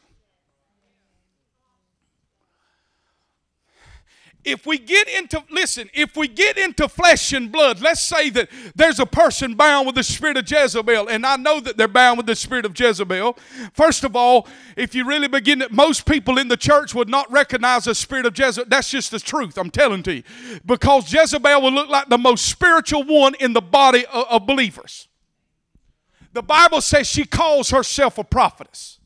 [4.43, 8.49] If we get into, listen, if we get into flesh and blood, let's say that
[8.75, 12.17] there's a person bound with the spirit of Jezebel, and I know that they're bound
[12.17, 13.37] with the spirit of Jezebel.
[13.73, 17.31] First of all, if you really begin to, most people in the church would not
[17.31, 18.69] recognize the spirit of Jezebel.
[18.69, 20.23] That's just the truth, I'm telling to you.
[20.65, 25.07] Because Jezebel will look like the most spiritual one in the body of, of believers.
[26.33, 29.00] The Bible says she calls herself a prophetess.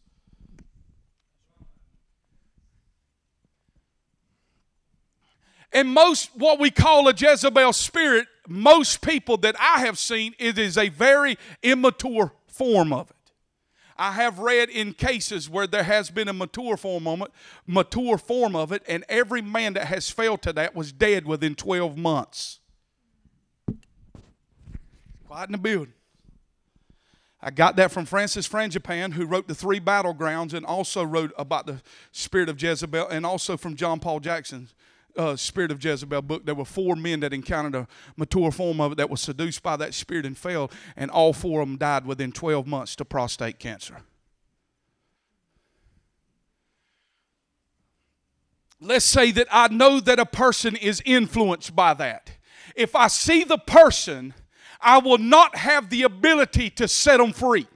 [5.76, 10.58] And most, what we call a Jezebel spirit, most people that I have seen, it
[10.58, 13.16] is a very immature form of it.
[13.98, 17.32] I have read in cases where there has been a mature form of it,
[17.68, 21.56] mature form of it, and every man that has failed to that was dead within
[21.56, 22.62] 12 months.
[25.28, 25.94] Quiet in the building.
[27.42, 31.68] I got that from Francis Frangipane, who wrote The Three Battlegrounds and also wrote about
[31.68, 31.82] the
[32.14, 34.70] spirit of Jezebel, and also from John Paul Jackson
[35.18, 38.94] uh, Spirit of Jezebel book, there were four men that encountered a mature form of
[38.94, 42.06] it that was seduced by that spirit and fell, and all four of them died
[42.06, 43.98] within 12 months to prostate cancer.
[48.82, 52.32] Let's say that I know that a person is influenced by that.
[52.76, 54.34] If I see the person,
[54.82, 57.68] I will not have the ability to set them free.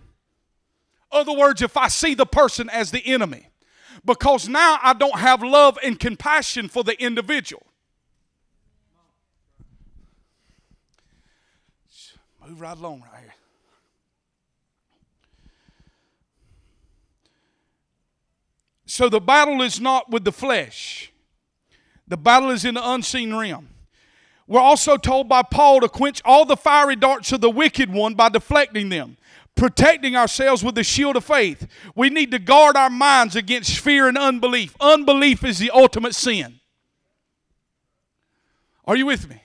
[1.12, 3.49] Other words, if I see the person as the enemy,
[4.06, 7.64] because now I don't have love and compassion for the individual.
[12.50, 13.34] Move right along right here.
[18.86, 21.12] So the battle is not with the flesh,
[22.08, 23.70] the battle is in the unseen realm.
[24.48, 28.16] We're also told by Paul to quench all the fiery darts of the wicked one
[28.16, 29.18] by deflecting them,
[29.56, 31.68] protecting ourselves with the shield of faith.
[31.96, 34.76] We need to guard our minds against fear and unbelief.
[34.80, 36.60] Unbelief is the ultimate sin.
[38.86, 39.42] Are you with me?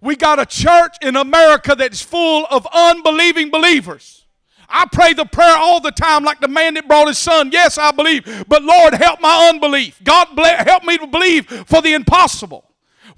[0.00, 4.26] We got a church in America that's full of unbelieving believers.
[4.68, 7.50] I pray the prayer all the time, like the man that brought his son.
[7.52, 9.98] Yes, I believe, but Lord, help my unbelief.
[10.04, 12.67] God, help me to believe for the impossible.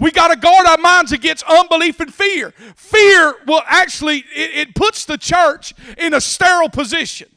[0.00, 2.52] We got to guard our minds against unbelief and fear.
[2.74, 7.28] Fear will actually, it, it puts the church in a sterile position.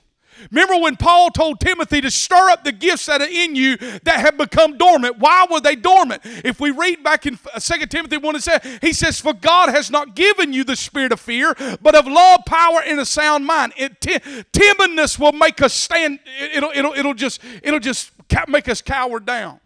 [0.51, 4.19] Remember when Paul told Timothy to stir up the gifts that are in you that
[4.19, 5.19] have become dormant?
[5.19, 6.21] Why were they dormant?
[6.23, 9.69] If we read back in uh, 2 Timothy 1 and 7, he says, For God
[9.69, 13.45] has not given you the spirit of fear, but of love, power, and a sound
[13.45, 13.73] mind.
[13.77, 14.19] It, t-
[14.51, 16.19] timidness will make us stand,
[16.51, 18.11] it'll, it'll, it'll just, it'll just
[18.47, 19.59] make us cower down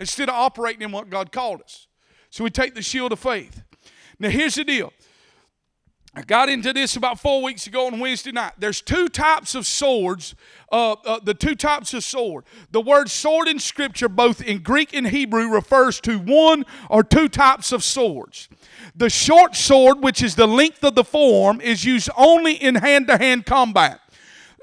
[0.00, 1.86] instead of operating in what God called us.
[2.34, 3.62] So we take the shield of faith.
[4.18, 4.92] Now here's the deal
[6.16, 8.54] I got into this about four weeks ago on Wednesday night.
[8.58, 10.34] There's two types of swords,
[10.72, 12.42] uh, uh, the two types of sword.
[12.72, 17.28] The word sword in Scripture, both in Greek and Hebrew, refers to one or two
[17.28, 18.48] types of swords.
[18.96, 23.06] The short sword, which is the length of the forearm, is used only in hand
[23.06, 24.00] to hand combat.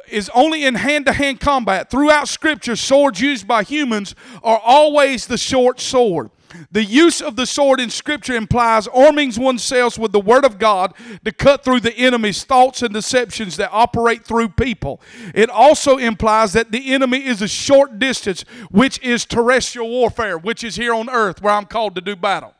[0.10, 1.90] Is only in hand to hand combat.
[1.90, 6.32] Throughout Scripture, swords used by humans are always the short sword.
[6.72, 10.94] The use of the sword in Scripture implies arming oneself with the Word of God
[11.24, 15.02] to cut through the enemy's thoughts and deceptions that operate through people.
[15.34, 20.64] It also implies that the enemy is a short distance, which is terrestrial warfare, which
[20.64, 22.54] is here on earth where I'm called to do battle.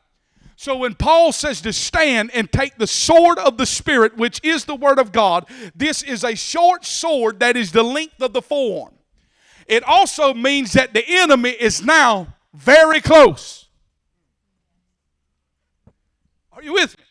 [0.56, 4.64] So when Paul says to stand and take the sword of the Spirit, which is
[4.64, 8.42] the Word of God, this is a short sword that is the length of the
[8.42, 8.94] forearm.
[9.66, 13.61] It also means that the enemy is now very close.
[16.62, 17.04] Are you with me?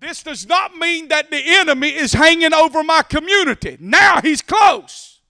[0.00, 3.76] This does not mean that the enemy is hanging over my community.
[3.78, 5.20] Now he's close.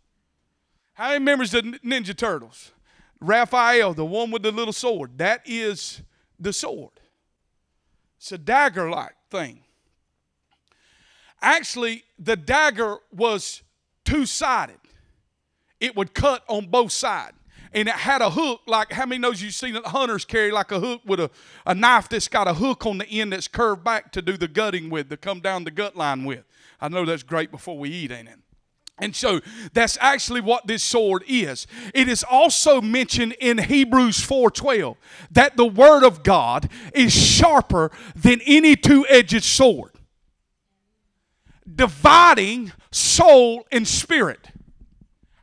[0.95, 2.73] How many members of Ninja Turtles?
[3.21, 6.01] Raphael, the one with the little sword, that is
[6.41, 6.93] the sword.
[8.17, 9.61] It's a dagger like thing.
[11.43, 13.63] Actually, the dagger was
[14.05, 14.81] two sided,
[15.81, 17.37] it would cut on both sides
[17.75, 20.79] and it had a hook like how many knows you've seen hunters carry like a
[20.79, 21.31] hook with a,
[21.67, 24.49] a knife that's got a hook on the end that's curved back to do the
[24.49, 26.45] gutting with to come down the gut line with?
[26.81, 28.39] I know that's great before we eat ain't it?
[28.99, 29.41] And so
[29.73, 31.67] that's actually what this sword is.
[31.93, 34.97] It is also mentioned in Hebrews 4:12
[35.33, 39.91] that the word of God is sharper than any two-edged sword,
[41.75, 44.54] dividing soul and spirit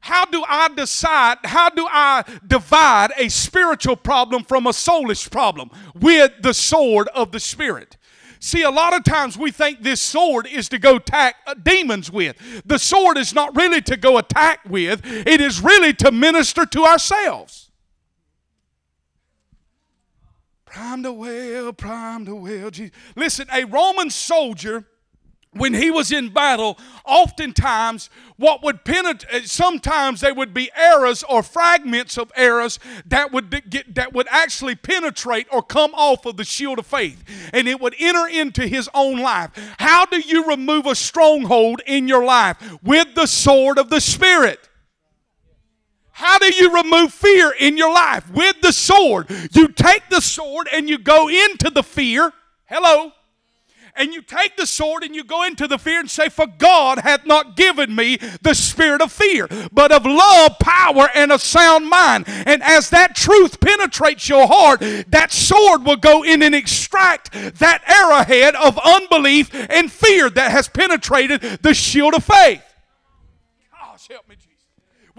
[0.02, 5.70] how do I decide, how do I divide a spiritual problem from a soulish problem?
[6.00, 7.98] With the sword of the Spirit.
[8.40, 12.12] See, a lot of times we think this sword is to go attack uh, demons
[12.12, 12.36] with.
[12.66, 16.84] The sword is not really to go attack with, it is really to minister to
[16.84, 17.70] ourselves.
[20.66, 22.72] Prime the well, prime the well.
[22.72, 22.96] Jesus.
[23.16, 24.88] Listen, a Roman soldier
[25.54, 31.24] when he was in battle, oftentimes what would penetrate, eh, sometimes there would be arrows
[31.24, 36.38] or fragments of arrows that would get, that would actually penetrate or come off of
[36.38, 39.52] the shield of faith, and it would enter into his own life.
[39.78, 42.58] How do you remove a stronghold in your life?
[42.82, 44.70] With the sword of the Spirit.
[46.14, 48.30] How do you remove fear in your life?
[48.32, 49.30] With the sword.
[49.52, 52.32] You take the sword and you go into the fear.
[52.66, 53.12] Hello
[53.96, 57.00] and you take the sword and you go into the fear and say, For God
[57.00, 61.90] hath not given me the spirit of fear, but of love, power, and a sound
[61.90, 62.26] mind.
[62.28, 67.84] And as that truth penetrates your heart, that sword will go in and extract that
[67.88, 72.64] arrowhead of unbelief and fear that has penetrated the shield of faith.
[73.72, 74.51] Gosh, help me, Jesus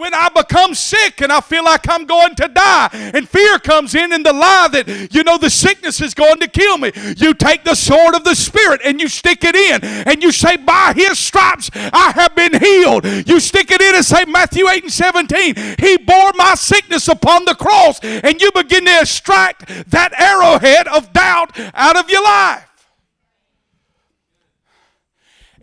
[0.03, 3.95] when I become sick and I feel like I'm going to die, and fear comes
[3.95, 7.33] in and the lie that, you know, the sickness is going to kill me, you
[7.35, 10.93] take the sword of the Spirit and you stick it in, and you say, By
[10.97, 13.05] his stripes I have been healed.
[13.05, 17.45] You stick it in and say, Matthew 8 and 17, He bore my sickness upon
[17.45, 22.69] the cross, and you begin to extract that arrowhead of doubt out of your life.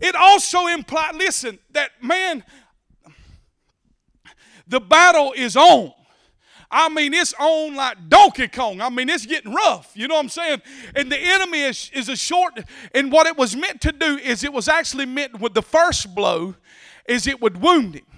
[0.00, 2.42] It also implies, listen, that man,
[4.70, 5.92] the battle is on.
[6.70, 8.80] I mean, it's on like Donkey Kong.
[8.80, 9.90] I mean, it's getting rough.
[9.94, 10.62] You know what I'm saying?
[10.94, 12.60] And the enemy is, is a short,
[12.94, 16.14] and what it was meant to do is it was actually meant with the first
[16.14, 16.54] blow,
[17.08, 18.09] is it would wound him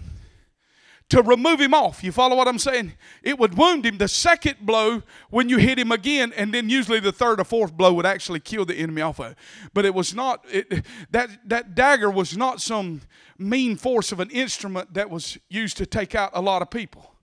[1.12, 2.02] to remove him off.
[2.02, 2.94] You follow what I'm saying?
[3.22, 3.98] It would wound him.
[3.98, 7.76] The second blow, when you hit him again, and then usually the third or fourth
[7.76, 9.38] blow would actually kill the enemy off of it.
[9.74, 13.02] But it was not, it, that, that dagger was not some
[13.36, 17.14] mean force of an instrument that was used to take out a lot of people.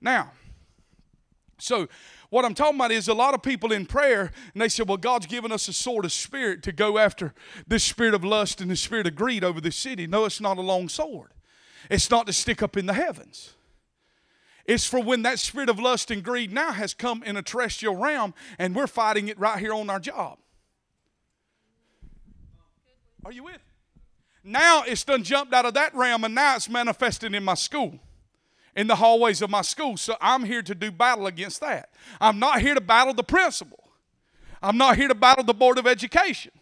[0.00, 0.32] Now,
[1.58, 1.86] so,
[2.30, 4.96] what I'm talking about is a lot of people in prayer, and they say, Well,
[4.96, 7.32] God's given us a sword of spirit to go after
[7.66, 10.06] this spirit of lust and the spirit of greed over this city.
[10.06, 11.30] No, it's not a long sword.
[11.90, 13.54] It's not to stick up in the heavens.
[14.64, 17.96] It's for when that spirit of lust and greed now has come in a terrestrial
[17.96, 20.38] realm and we're fighting it right here on our job.
[23.24, 23.60] Are you with?
[24.42, 27.98] Now it's done jumped out of that realm and now it's manifesting in my school
[28.74, 29.96] in the hallways of my school.
[29.96, 31.90] So I'm here to do battle against that.
[32.20, 33.84] I'm not here to battle the principal.
[34.62, 36.52] I'm not here to battle the Board of Education.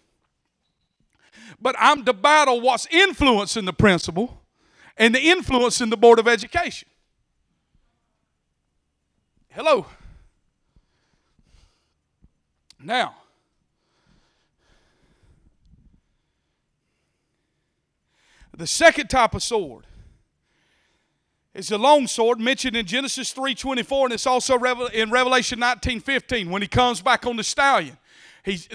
[1.61, 4.44] But I'm to battle what's influencing the principal
[4.97, 6.89] and the influence in the Board of Education.
[9.51, 9.87] Hello.
[12.79, 13.15] Now,
[18.57, 19.87] the second type of sword
[21.55, 26.63] is a long sword mentioned in Genesis 3:24 and it's also in Revelation 19:15 when
[26.63, 27.97] he comes back on the stallion.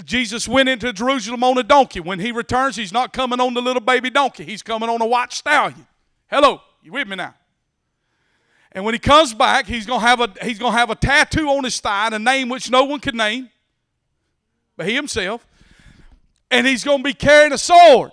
[0.04, 2.00] Jesus went into Jerusalem on a donkey.
[2.00, 4.44] When he returns, he's not coming on the little baby donkey.
[4.44, 5.86] He's coming on a white stallion.
[6.30, 7.34] Hello, you with me now?
[8.72, 11.64] And when he comes back, he's gonna have a he's gonna have a tattoo on
[11.64, 13.50] his thigh, a name which no one could name,
[14.78, 15.46] but he himself.
[16.52, 18.12] And he's gonna be carrying a sword.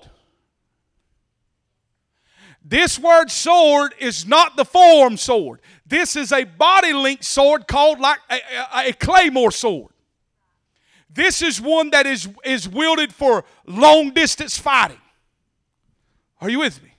[2.65, 5.61] This word sword is not the form sword.
[5.87, 8.41] This is a body link sword called like a,
[8.75, 9.93] a, a, claymore sword.
[11.09, 15.01] This is one that is, is wielded for long distance fighting.
[16.41, 16.96] Are you with me?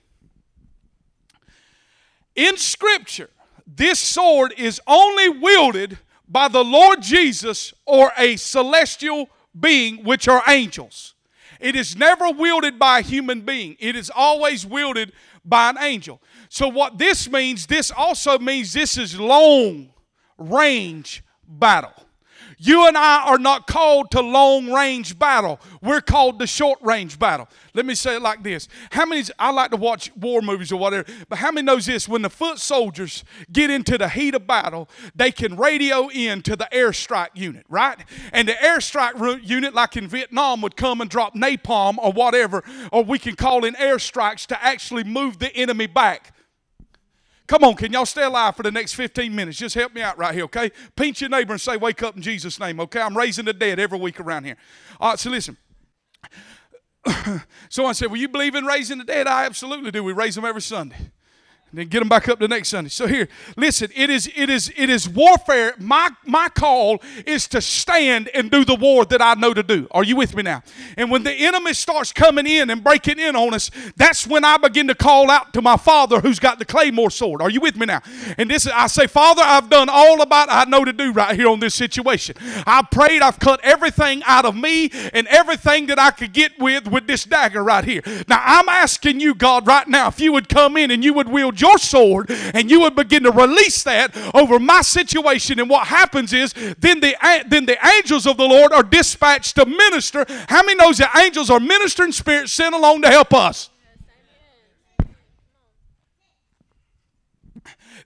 [2.38, 3.30] In Scripture,
[3.66, 5.98] this sword is only wielded
[6.28, 11.16] by the Lord Jesus or a celestial being, which are angels.
[11.58, 15.10] It is never wielded by a human being, it is always wielded
[15.44, 16.22] by an angel.
[16.48, 19.90] So, what this means, this also means this is long
[20.38, 22.04] range battle.
[22.58, 25.60] You and I are not called to long range battle.
[25.80, 27.48] We're called to short range battle.
[27.72, 28.68] Let me say it like this.
[28.90, 32.08] How many, I like to watch war movies or whatever, but how many knows this?
[32.08, 36.56] When the foot soldiers get into the heat of battle, they can radio in to
[36.56, 37.98] the airstrike unit, right?
[38.32, 43.04] And the airstrike unit, like in Vietnam, would come and drop napalm or whatever, or
[43.04, 46.34] we can call in airstrikes to actually move the enemy back.
[47.48, 49.58] Come on, can y'all stay alive for the next 15 minutes?
[49.58, 50.70] Just help me out right here, okay?
[50.94, 53.00] Pinch your neighbor and say, Wake up in Jesus' name, okay?
[53.00, 54.56] I'm raising the dead every week around here.
[55.00, 55.56] All right, so listen.
[57.68, 59.26] Someone said, Well, you believe in raising the dead?
[59.26, 60.04] I absolutely do.
[60.04, 61.10] We raise them every Sunday
[61.70, 62.88] and then get them back up the next Sunday.
[62.88, 65.74] So here, listen, it is it is it is warfare.
[65.78, 69.86] My my call is to stand and do the war that I know to do.
[69.90, 70.62] Are you with me now?
[70.96, 74.56] And when the enemy starts coming in and breaking in on us, that's when I
[74.56, 77.42] begin to call out to my Father who's got the claymore sword.
[77.42, 78.00] Are you with me now?
[78.38, 81.48] And this I say, Father, I've done all about I know to do right here
[81.48, 82.36] on this situation.
[82.66, 86.86] I prayed, I've cut everything out of me and everything that I could get with
[86.86, 88.00] with this dagger right here.
[88.26, 91.28] Now I'm asking you, God, right now, if you would come in and you would
[91.28, 95.58] wield your sword and you would begin to release that over my situation.
[95.58, 97.14] And what happens is then the,
[97.48, 100.24] then the angels of the Lord are dispatched to minister.
[100.48, 103.70] How many knows that angels are ministering spirits sent along to help us?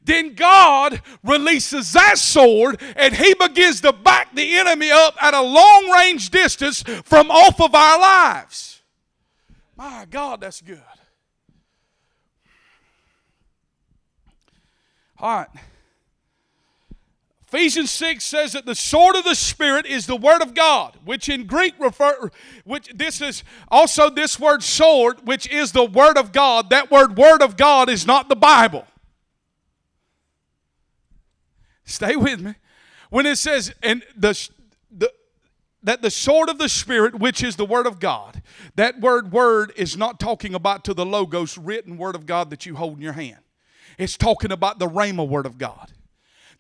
[0.05, 5.43] then God releases that sword and he begins to back the enemy up at a
[5.43, 8.83] long range distance from off of our lives.
[9.77, 10.83] My God, that's good.
[15.23, 15.49] All right.
[17.47, 21.29] Ephesians 6 says that the sword of the Spirit is the Word of God, which
[21.29, 22.31] in Greek refer,
[22.65, 26.71] which this is also this word sword, which is the Word of God.
[26.71, 28.87] That word Word of God is not the Bible.
[31.85, 32.55] Stay with me.
[33.11, 34.49] When it says, and the,
[34.91, 35.13] the
[35.83, 38.43] that the sword of the Spirit, which is the Word of God,
[38.77, 42.65] that word word is not talking about to the logos written Word of God that
[42.65, 43.41] you hold in your hand.
[43.99, 45.93] It's talking about the Rhema word of God.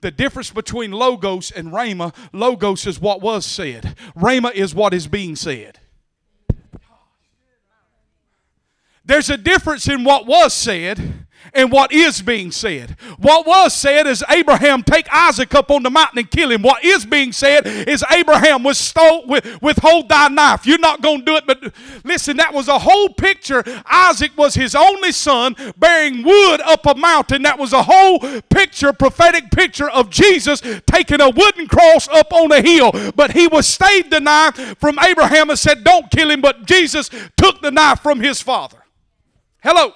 [0.00, 3.96] The difference between logos and Rhema, logos is what was said.
[4.16, 5.78] Rhema is what is being said.
[9.04, 12.96] There's a difference in what was said and what is being said.
[13.18, 16.62] What was said is Abraham take Isaac up on the mountain and kill him.
[16.62, 20.66] What is being said is Abraham was stole with, withhold thy knife.
[20.66, 21.74] You're not going to do it, but
[22.04, 23.64] listen, that was a whole picture.
[23.86, 27.42] Isaac was his only son bearing wood up a mountain.
[27.42, 28.20] That was a whole
[28.50, 32.92] picture, prophetic picture of Jesus taking a wooden cross up on a hill.
[33.14, 36.40] But he was staved the knife from Abraham and said, Don't kill him.
[36.40, 38.78] But Jesus took the knife from his father.
[39.62, 39.92] Hello.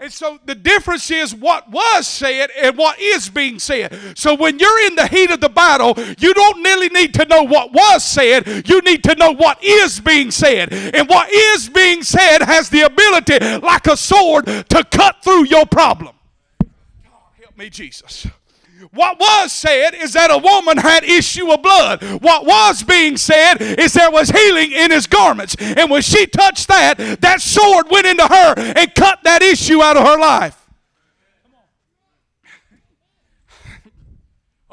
[0.00, 3.94] And so the difference is what was said and what is being said.
[4.16, 7.42] So when you're in the heat of the battle, you don't really need to know
[7.42, 8.66] what was said.
[8.66, 10.72] You need to know what is being said.
[10.72, 15.66] And what is being said has the ability, like a sword, to cut through your
[15.66, 16.14] problem.
[17.38, 18.26] help me, Jesus.
[18.92, 22.02] What was said is that a woman had issue of blood.
[22.22, 25.54] What was being said is there was healing in his garments.
[25.58, 29.96] And when she touched that, that sword went into her and cut that issue out
[29.96, 30.59] of her life.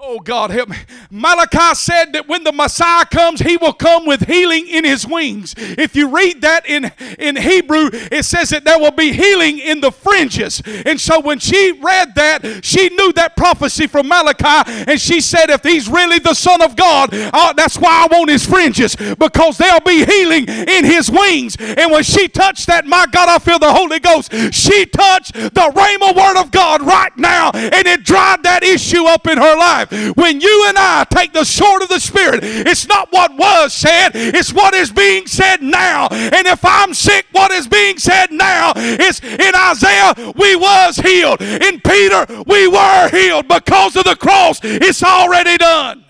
[0.09, 0.77] Oh, God, help me.
[1.11, 5.53] Malachi said that when the Messiah comes, he will come with healing in his wings.
[5.57, 9.81] If you read that in, in Hebrew, it says that there will be healing in
[9.81, 10.61] the fringes.
[10.85, 15.49] And so when she read that, she knew that prophecy from Malachi, and she said,
[15.49, 19.57] If he's really the Son of God, uh, that's why I want his fringes, because
[19.57, 21.57] there'll be healing in his wings.
[21.59, 24.31] And when she touched that, my God, I feel the Holy Ghost.
[24.53, 29.27] She touched the Rhema word of God right now, and it dried that issue up
[29.27, 29.96] in her life.
[30.15, 34.11] When you and I take the sword of the Spirit, it's not what was said,
[34.13, 36.07] it's what is being said now.
[36.11, 41.41] And if I'm sick, what is being said now is in Isaiah, we was healed.
[41.41, 43.47] In Peter, we were healed.
[43.47, 46.05] Because of the cross, it's already done.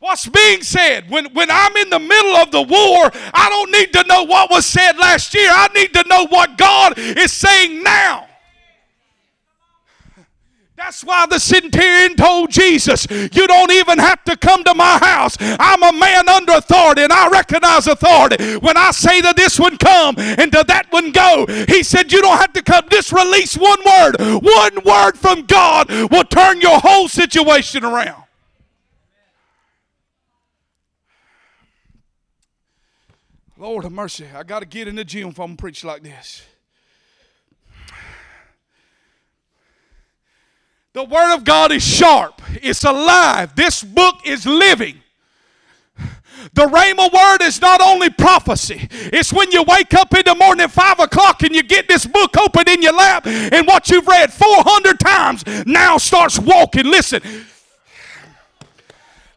[0.00, 1.10] What's being said?
[1.10, 4.48] When, when I'm in the middle of the war, I don't need to know what
[4.50, 5.50] was said last year.
[5.50, 8.27] I need to know what God is saying now.
[10.78, 15.36] That's why the centurion told Jesus, You don't even have to come to my house.
[15.40, 18.56] I'm a man under authority and I recognize authority.
[18.58, 22.22] When I say to this one come and to that one go, he said, You
[22.22, 22.84] don't have to come.
[22.92, 24.20] Just release one word.
[24.20, 28.22] One word from God will turn your whole situation around.
[33.56, 34.26] Lord of mercy.
[34.32, 36.42] I got to get in the gym if I'm going to preach like this.
[40.98, 43.54] The Word of God is sharp, it's alive.
[43.54, 45.00] This book is living.
[46.54, 48.88] The Rhema word is not only prophecy.
[48.90, 52.04] It's when you wake up in the morning at 5 o'clock and you get this
[52.04, 56.86] book open in your lap and what you've read 400 times now starts walking.
[56.86, 57.22] Listen,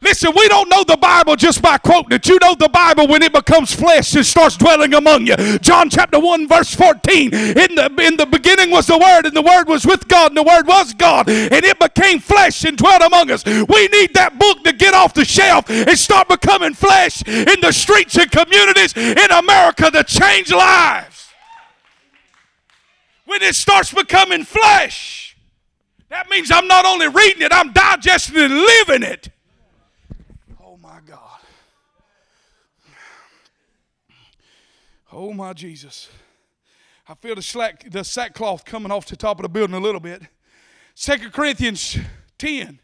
[0.04, 2.28] Listen, we don't know the Bible just by quoting it.
[2.28, 5.60] You know the Bible when it becomes flesh and starts dwelling among you.
[5.60, 7.32] John chapter 1, verse 14.
[7.32, 10.38] In the, in the beginning was the Word, and the Word was with God, and
[10.38, 13.46] the Word was God, and it became flesh and dwelt among us.
[13.46, 17.72] We need that book to get off the shelf and start becoming flesh in the
[17.72, 21.30] streets and communities in America to change lives.
[23.26, 25.38] When it starts becoming flesh,
[26.10, 29.30] that means I'm not only reading it, I'm digesting and living it.
[35.14, 36.10] Oh my Jesus.
[37.08, 40.00] I feel the, slack, the sackcloth coming off the top of the building a little
[40.00, 40.22] bit.
[40.96, 41.98] Second Corinthians
[42.38, 42.80] 10.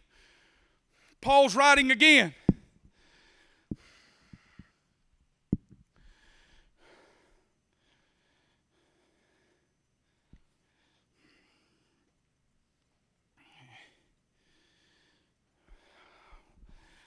[1.22, 2.34] Paul's writing again.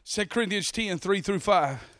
[0.03, 2.00] Second Corinthians 10, 3 through 5.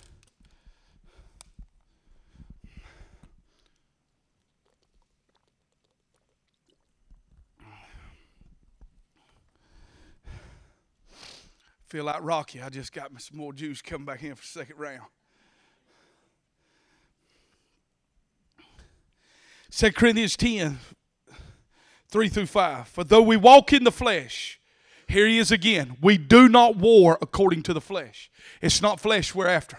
[11.91, 12.63] Feel like Rocky.
[12.63, 15.09] I just got me some more juice coming back in for the second round.
[19.71, 20.79] Second Corinthians 10,
[22.09, 22.87] 3 through 5.
[22.87, 24.61] For though we walk in the flesh,
[25.09, 25.97] here he is again.
[26.01, 28.31] We do not war according to the flesh.
[28.63, 29.79] It's not flesh we're after.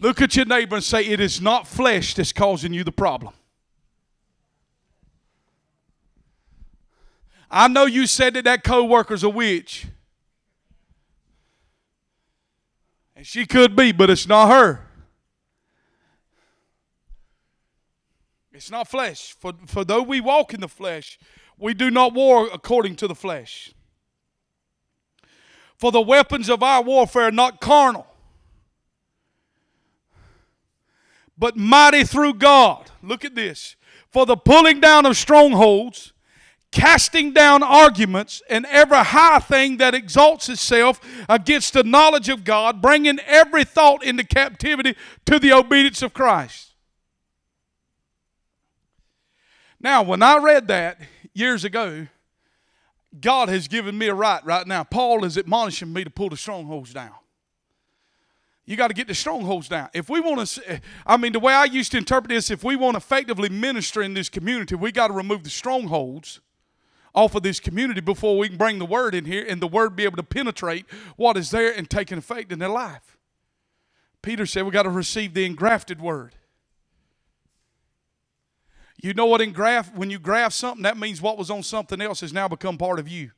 [0.00, 3.34] Look at your neighbor and say, It is not flesh that's causing you the problem.
[7.50, 9.86] I know you said that that co worker's a witch.
[13.22, 14.80] And she could be, but it's not her.
[18.52, 19.36] It's not flesh.
[19.38, 21.20] For, for though we walk in the flesh,
[21.56, 23.72] we do not war according to the flesh.
[25.76, 28.08] For the weapons of our warfare are not carnal.
[31.38, 32.90] but mighty through God.
[33.04, 33.76] Look at this.
[34.10, 36.11] For the pulling down of strongholds,
[36.72, 42.82] casting down arguments, and every high thing that exalts itself against the knowledge of God,
[42.82, 44.96] bringing every thought into captivity
[45.26, 46.70] to the obedience of Christ.
[49.78, 50.98] Now, when I read that
[51.34, 52.06] years ago,
[53.20, 54.84] God has given me a right right now.
[54.84, 57.12] Paul is admonishing me to pull the strongholds down.
[58.64, 59.90] You got to get the strongholds down.
[59.92, 62.76] If we want to, I mean, the way I used to interpret this, if we
[62.76, 66.40] want to effectively minister in this community, we got to remove the strongholds
[67.14, 69.94] off of this community before we can bring the word in here and the word
[69.94, 70.86] be able to penetrate
[71.16, 73.18] what is there and take an effect in their life.
[74.22, 76.34] Peter said we got to receive the engrafted word.
[79.02, 82.20] You know what engraft when you graft something, that means what was on something else
[82.20, 83.32] has now become part of you.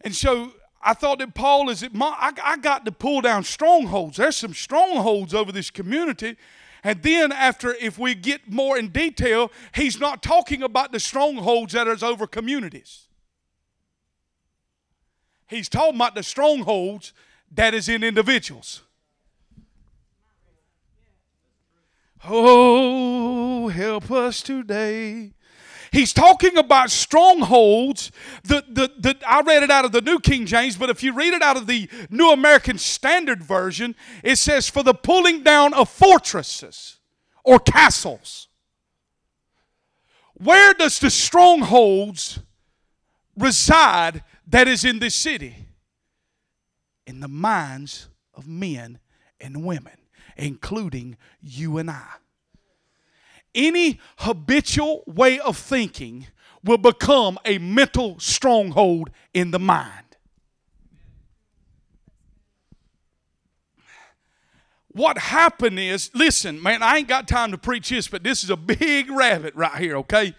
[0.00, 4.18] And so I thought that Paul is, I, I got to pull down strongholds.
[4.18, 6.36] There's some strongholds over this community.
[6.86, 11.72] And then, after, if we get more in detail, he's not talking about the strongholds
[11.72, 13.08] that is over communities.
[15.46, 17.14] He's talking about the strongholds
[17.50, 18.82] that is in individuals.
[22.26, 25.32] Oh, help us today.
[25.94, 28.10] He's talking about strongholds.
[28.42, 31.12] The, the, the, I read it out of the New King James, but if you
[31.12, 35.72] read it out of the New American Standard Version, it says, For the pulling down
[35.72, 36.98] of fortresses
[37.44, 38.48] or castles.
[40.34, 42.40] Where does the strongholds
[43.38, 45.54] reside that is in this city?
[47.06, 48.98] In the minds of men
[49.40, 49.92] and women
[50.36, 52.06] including you and I.
[53.54, 56.26] Any habitual way of thinking
[56.64, 60.04] will become a mental stronghold in the mind.
[64.88, 68.50] What happened is, listen, man, I ain't got time to preach this, but this is
[68.50, 70.34] a big rabbit right here, okay?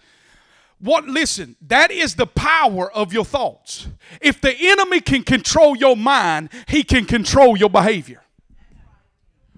[0.78, 3.88] What listen, that is the power of your thoughts.
[4.20, 8.22] If the enemy can control your mind, he can control your behavior.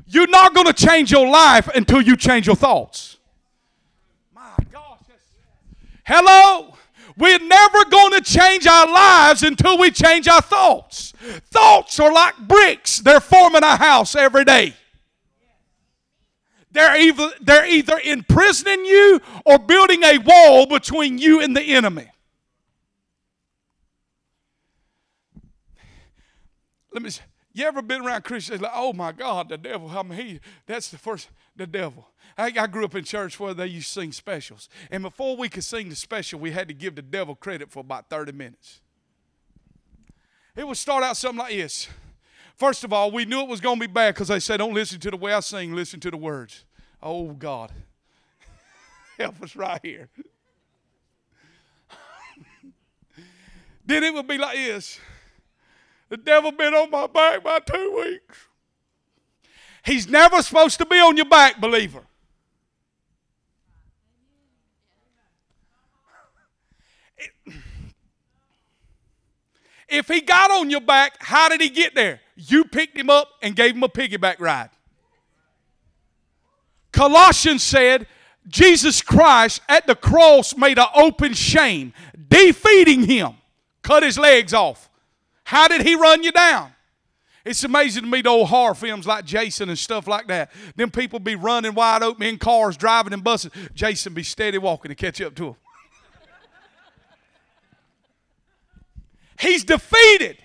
[0.07, 3.18] You're not going to change your life until you change your thoughts.
[6.09, 6.75] Hello?
[7.19, 11.13] We're never going to change our lives until we change our thoughts.
[11.51, 14.73] Thoughts are like bricks, they're forming a house every day.
[16.71, 22.09] They're either, they're either imprisoning you or building a wall between you and the enemy.
[26.91, 27.11] Let me
[27.59, 29.91] you ever been around Christians like, oh my God, the devil?
[29.91, 32.09] I mean, he, that's the first, the devil.
[32.39, 34.68] I, I grew up in church where they used to sing specials.
[34.93, 37.80] And before we could sing the special, we had to give the devil credit for
[37.80, 38.80] about 30 minutes.
[40.55, 41.89] It would start out something like this.
[42.55, 44.72] First of all, we knew it was going to be bad because they said, don't
[44.72, 46.64] listen to the way I sing, listen to the words.
[47.03, 47.72] Oh, God.
[49.18, 50.09] Help us right here.
[53.84, 55.01] then it would be like this.
[56.09, 58.39] The devil been on my back by two weeks.
[59.84, 62.03] He's never supposed to be on your back, believer.
[69.89, 72.20] If he got on your back, how did he get there?
[72.36, 74.70] You picked him up and gave him a piggyback ride.
[76.93, 78.07] Colossians said,
[78.47, 81.93] Jesus Christ at the cross made an open shame,
[82.28, 83.34] defeating him,
[83.82, 84.89] cut his legs off.
[85.45, 86.72] How did he run you down?
[87.45, 90.51] It's amazing to me the old horror films like Jason and stuff like that.
[90.76, 93.51] Them people be running wide open in cars, driving in buses.
[93.74, 95.57] Jason be steady walking to catch up to them.
[99.39, 100.39] He's defeated.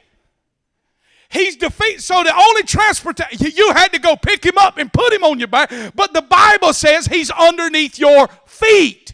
[1.29, 2.01] He's defeated.
[2.01, 5.39] So the only transportation, you had to go pick him up and put him on
[5.39, 5.71] your back.
[5.95, 9.13] But the Bible says he's underneath your feet.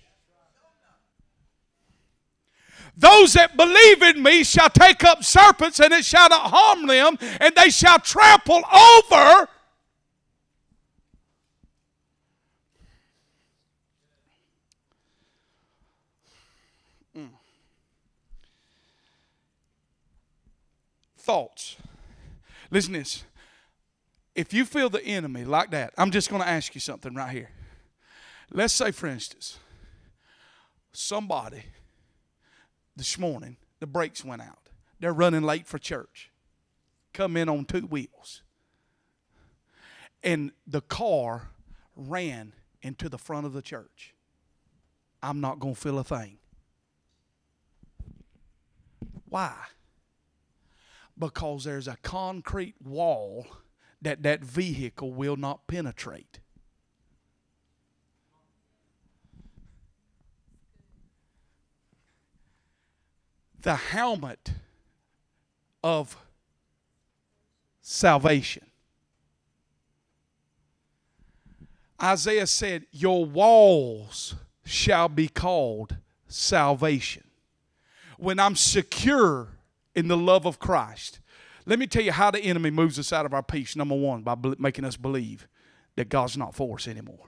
[3.00, 7.18] Those that believe in me shall take up serpents, and it shall not harm them,
[7.40, 9.48] and they shall trample over.
[17.16, 17.30] Mm.
[21.30, 21.76] Thoughts.
[22.72, 23.24] Listen to this.
[24.34, 27.30] If you feel the enemy like that, I'm just going to ask you something right
[27.30, 27.52] here.
[28.52, 29.60] Let's say, for instance,
[30.92, 31.66] somebody
[32.96, 34.70] this morning, the brakes went out.
[35.00, 36.32] They're running late for church.
[37.14, 38.42] Come in on two wheels.
[40.24, 41.50] And the car
[41.96, 44.16] ran into the front of the church.
[45.22, 46.40] I'm not going to feel a thing.
[49.28, 49.54] Why?
[51.20, 53.46] Because there's a concrete wall
[54.02, 56.40] that that vehicle will not penetrate.
[63.62, 64.54] The helmet
[65.84, 66.16] of
[67.82, 68.66] salvation.
[72.02, 75.98] Isaiah said, Your walls shall be called
[76.28, 77.24] salvation.
[78.18, 79.59] When I'm secure
[79.96, 81.20] in the love of Christ,
[81.66, 83.76] let me tell you how the enemy moves us out of our peace.
[83.76, 85.48] Number one, by making us believe
[85.96, 87.28] that God's not for us anymore.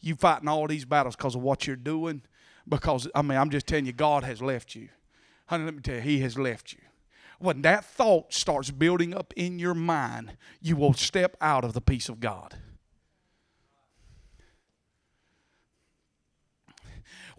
[0.00, 2.22] You fighting all these battles because of what you're doing.
[2.68, 4.88] Because I mean, I'm just telling you, God has left you.
[5.46, 6.78] Honey, let me tell you, He has left you.
[7.38, 11.80] When that thought starts building up in your mind, you will step out of the
[11.80, 12.56] peace of God.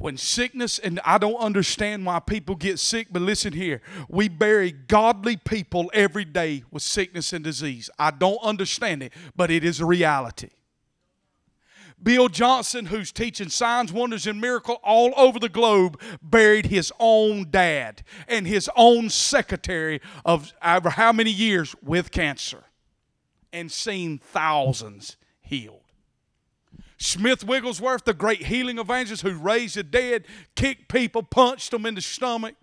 [0.03, 3.81] When sickness, and I don't understand why people get sick, but listen here.
[4.09, 7.89] We bury godly people every day with sickness and disease.
[7.97, 10.49] I don't understand it, but it is a reality.
[12.03, 17.49] Bill Johnson, who's teaching signs, wonders, and miracle all over the globe, buried his own
[17.49, 22.65] dad and his own secretary of over how many years with cancer
[23.53, 25.82] and seen thousands healed.
[27.03, 30.25] Smith Wigglesworth, the great healing evangelist who raised the dead,
[30.55, 32.55] kicked people, punched them in the stomach,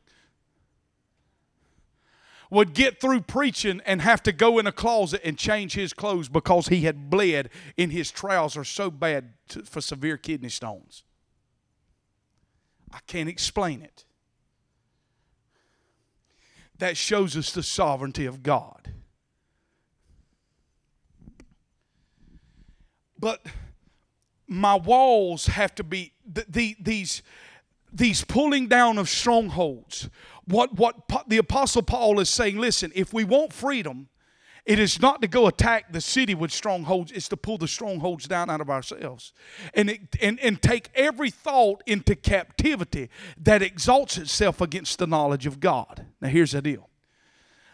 [2.51, 6.31] would get through preaching and have to go in a closet and change his clothes
[6.31, 11.05] because he had bled in his trousers so bad to, for severe kidney stones.
[12.91, 14.07] I can't explain it.
[16.79, 18.91] That shows us the sovereignty of God.
[23.19, 23.45] But
[24.51, 27.23] my walls have to be the, the, these
[27.93, 30.11] these pulling down of strongholds.
[30.45, 30.97] What what
[31.29, 34.09] the apostle Paul is saying, listen, if we want freedom,
[34.67, 38.27] it is not to go attack the city with strongholds, it's to pull the strongholds
[38.27, 39.33] down out of ourselves.
[39.73, 43.09] And, it, and, and take every thought into captivity
[43.41, 46.07] that exalts itself against the knowledge of God.
[46.21, 46.91] Now, here's the deal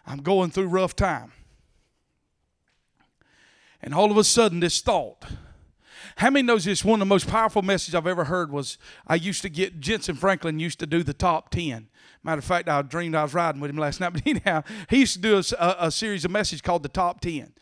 [0.07, 1.33] I'm going through rough time.
[3.83, 5.25] And all of a sudden, this thought
[6.17, 6.83] how many knows this?
[6.83, 10.17] One of the most powerful messages I've ever heard was I used to get Jentezen
[10.17, 11.89] Franklin used to do the top ten.
[12.23, 14.15] Matter of fact, I dreamed I was riding with him last night.
[14.15, 17.53] But anyhow, he used to do a, a series of messages called the top ten.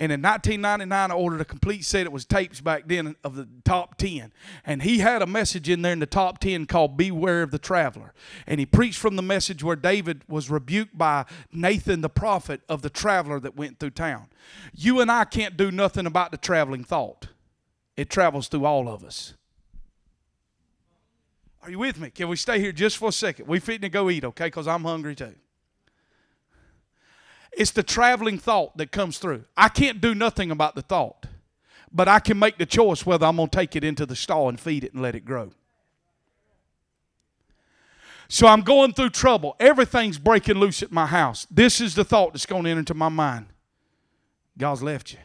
[0.00, 2.06] And in 1999, I ordered a complete set.
[2.06, 4.32] It was tapes back then of the top 10.
[4.64, 7.58] And he had a message in there in the top 10 called Beware of the
[7.58, 8.14] Traveler.
[8.46, 12.80] And he preached from the message where David was rebuked by Nathan the prophet of
[12.80, 14.28] the traveler that went through town.
[14.72, 17.28] You and I can't do nothing about the traveling thought
[18.00, 19.34] it travels through all of us.
[21.62, 22.08] Are you with me?
[22.08, 23.46] Can we stay here just for a second?
[23.46, 24.46] We fitting to go eat, okay?
[24.46, 25.34] Because I'm hungry too.
[27.52, 29.44] It's the traveling thought that comes through.
[29.54, 31.26] I can't do nothing about the thought,
[31.92, 34.48] but I can make the choice whether I'm going to take it into the stall
[34.48, 35.50] and feed it and let it grow.
[38.28, 39.56] So I'm going through trouble.
[39.60, 41.46] Everything's breaking loose at my house.
[41.50, 43.48] This is the thought that's going to enter into my mind.
[44.56, 45.18] God's left you.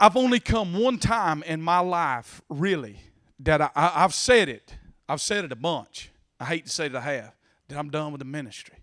[0.00, 3.00] I've only come one time in my life, really,
[3.40, 4.74] that I, I, have said it.
[5.06, 6.10] I've said it a bunch.
[6.40, 7.34] I hate to say that I have,
[7.68, 8.76] that I'm done with the ministry.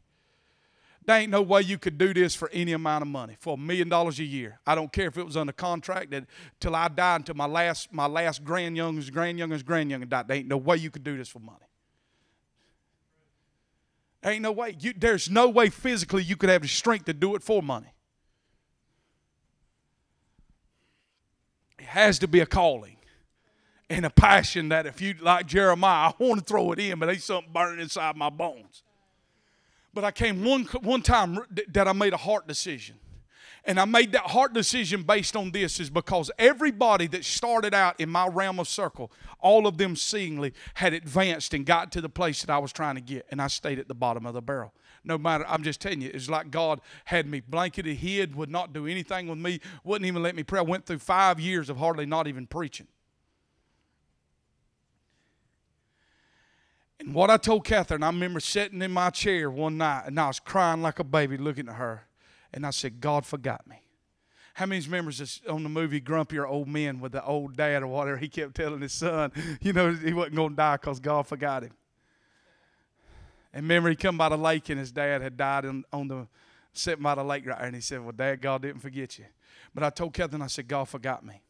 [1.05, 3.57] There ain't no way you could do this for any amount of money, for a
[3.57, 4.59] million dollars a year.
[4.67, 6.25] I don't care if it was under contract that
[6.59, 10.27] till I die, until my last my last grandyoungest, grandyoungest, grandyoungest died.
[10.27, 11.65] There ain't no way you could do this for money.
[14.21, 14.75] There ain't no way.
[14.79, 17.87] You, there's no way physically you could have the strength to do it for money.
[21.87, 22.97] Has to be a calling
[23.89, 27.07] and a passion that if you, like Jeremiah, I want to throw it in, but
[27.07, 28.83] there's something burning inside my bones.
[29.93, 32.97] But I came one, one time that I made a heart decision.
[33.63, 37.99] And I made that heart decision based on this is because everybody that started out
[37.99, 42.09] in my realm of circle, all of them seemingly had advanced and got to the
[42.09, 43.25] place that I was trying to get.
[43.29, 44.73] And I stayed at the bottom of the barrel
[45.07, 48.73] no matter, I'm just telling you, it's like God had me blanketed, hid, would not
[48.73, 50.59] do anything with me, wouldn't even let me pray.
[50.59, 52.87] I went through five years of hardly not even preaching.
[56.99, 60.27] And what I told Catherine, I remember sitting in my chair one night and I
[60.27, 62.07] was crying like a baby looking at her.
[62.53, 63.83] And I said, God forgot me.
[64.55, 68.17] How many members on the movie Grumpier Old Men with the old dad or whatever?
[68.17, 69.31] He kept telling his son,
[69.61, 71.73] you know, he wasn't going to die because God forgot him.
[73.53, 76.27] And he come by the lake and his dad had died on, on the
[76.73, 77.67] sitting by the lake right there.
[77.67, 79.25] And he said, Well, Dad, God didn't forget you.
[79.73, 81.41] But I told Catherine, I said, God forgot me.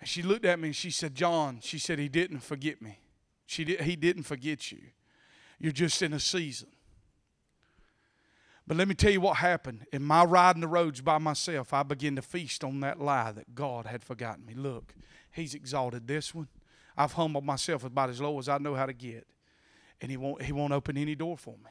[0.00, 2.98] And she looked at me and she said, John, she said, He didn't forget me.
[3.46, 4.78] She did, he didn't forget you.
[5.58, 6.68] You're just in a season.
[8.66, 9.86] But let me tell you what happened.
[9.92, 13.54] In my riding the roads by myself, I began to feast on that lie that
[13.54, 14.54] God had forgotten me.
[14.54, 14.94] Look,
[15.30, 16.48] He's exalted this one.
[16.96, 19.26] I've humbled myself about as low as I know how to get.
[20.00, 21.70] And He won't, he won't open any door for me.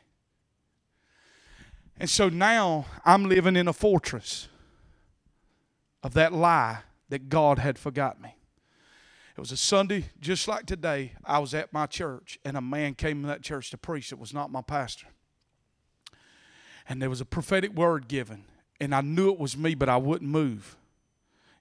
[1.97, 4.49] And so now I'm living in a fortress
[6.03, 8.36] of that lie that God had forgot me.
[9.38, 11.13] It was a Sunday, just like today.
[11.26, 14.11] I was at my church, and a man came in that church to preach.
[14.11, 15.07] It was not my pastor.
[16.88, 18.45] And there was a prophetic word given,
[18.80, 20.78] and I knew it was me, but I wouldn't move.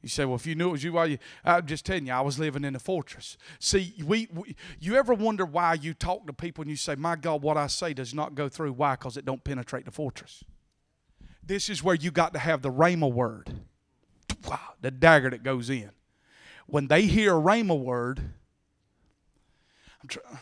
[0.05, 1.18] You say, well, if you knew it was you, why you?
[1.44, 3.36] I'm just telling you, I was living in a fortress.
[3.59, 7.16] See, we, we, you ever wonder why you talk to people and you say, my
[7.16, 8.74] God, what I say does not go through?
[8.74, 8.94] Why?
[8.94, 10.44] Because it don't penetrate the fortress.
[11.42, 13.52] This is where you got to have the rhema word
[14.84, 15.90] the dagger that goes in.
[16.66, 18.20] When they hear a rhema word,
[20.02, 20.38] I'm trying.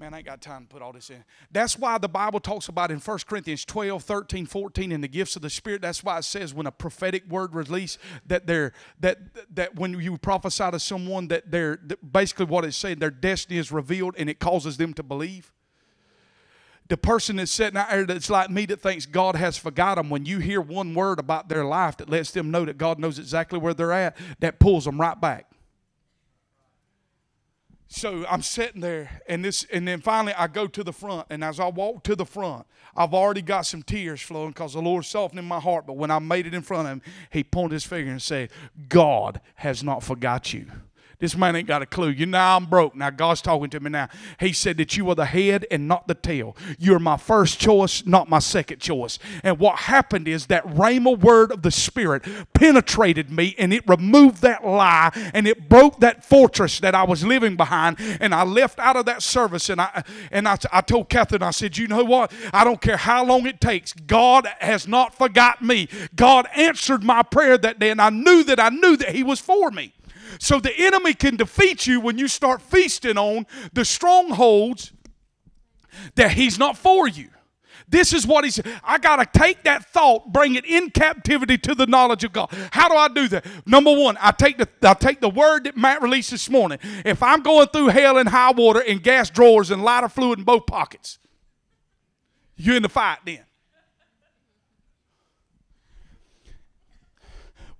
[0.00, 1.22] Man, I ain't got time to put all this in.
[1.52, 5.36] That's why the Bible talks about in 1 Corinthians 12, 13, 14 in the gifts
[5.36, 5.82] of the Spirit.
[5.82, 9.18] That's why it says when a prophetic word release that they're that
[9.54, 13.58] that when you prophesy to someone that they're that basically what it's saying, their destiny
[13.58, 15.52] is revealed and it causes them to believe
[16.88, 20.08] the person that's sitting out there that's like me that thinks God has forgot them,
[20.08, 23.18] when you hear one word about their life that lets them know that God knows
[23.18, 25.49] exactly where they're at, that pulls them right back.
[27.92, 31.42] So I'm sitting there, and this, and then finally I go to the front, and
[31.42, 32.64] as I walk to the front,
[32.94, 35.88] I've already got some tears flowing because the Lord softened my heart.
[35.88, 38.50] But when I made it in front of him, he pointed his finger and said,
[38.88, 40.70] "God has not forgot you."
[41.20, 42.08] This man ain't got a clue.
[42.08, 42.96] You know I'm broke.
[42.96, 44.08] Now God's talking to me now.
[44.38, 46.56] He said that you are the head and not the tail.
[46.78, 49.18] You're my first choice, not my second choice.
[49.44, 54.42] And what happened is that rhema word of the Spirit penetrated me and it removed
[54.42, 57.98] that lie and it broke that fortress that I was living behind.
[58.20, 61.50] And I left out of that service and I and I, I told Catherine, I
[61.50, 62.32] said, you know what?
[62.52, 63.92] I don't care how long it takes.
[63.92, 65.88] God has not forgot me.
[66.14, 69.40] God answered my prayer that day, and I knew that I knew that He was
[69.40, 69.92] for me.
[70.38, 74.92] So the enemy can defeat you when you start feasting on the strongholds
[76.14, 77.28] that he's not for you.
[77.88, 78.66] This is what he said.
[78.84, 82.48] I got to take that thought, bring it in captivity to the knowledge of God.
[82.70, 83.44] How do I do that?
[83.66, 86.78] Number one, I take the I take the word that Matt released this morning.
[87.04, 90.44] If I'm going through hell and high water and gas drawers and lighter fluid in
[90.44, 91.18] both pockets,
[92.56, 93.40] you're in the fight then.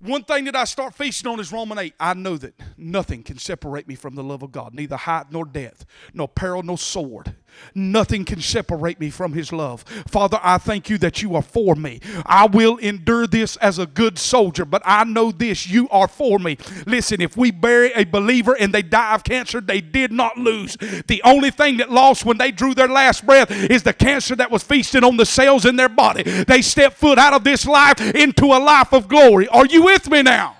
[0.01, 1.93] One thing that I start feasting on is Romans 8.
[1.99, 5.45] I know that nothing can separate me from the love of God, neither height nor
[5.45, 7.35] depth, nor peril nor sword.
[7.73, 9.83] Nothing can separate me from His love.
[10.07, 12.01] Father, I thank you that you are for me.
[12.25, 16.39] I will endure this as a good soldier, but I know this you are for
[16.39, 16.57] me.
[16.85, 20.77] Listen, if we bury a believer and they die of cancer, they did not lose.
[21.07, 24.51] The only thing that lost when they drew their last breath is the cancer that
[24.51, 26.23] was feasting on the cells in their body.
[26.23, 29.47] They stepped foot out of this life into a life of glory.
[29.47, 30.57] Are you with me now?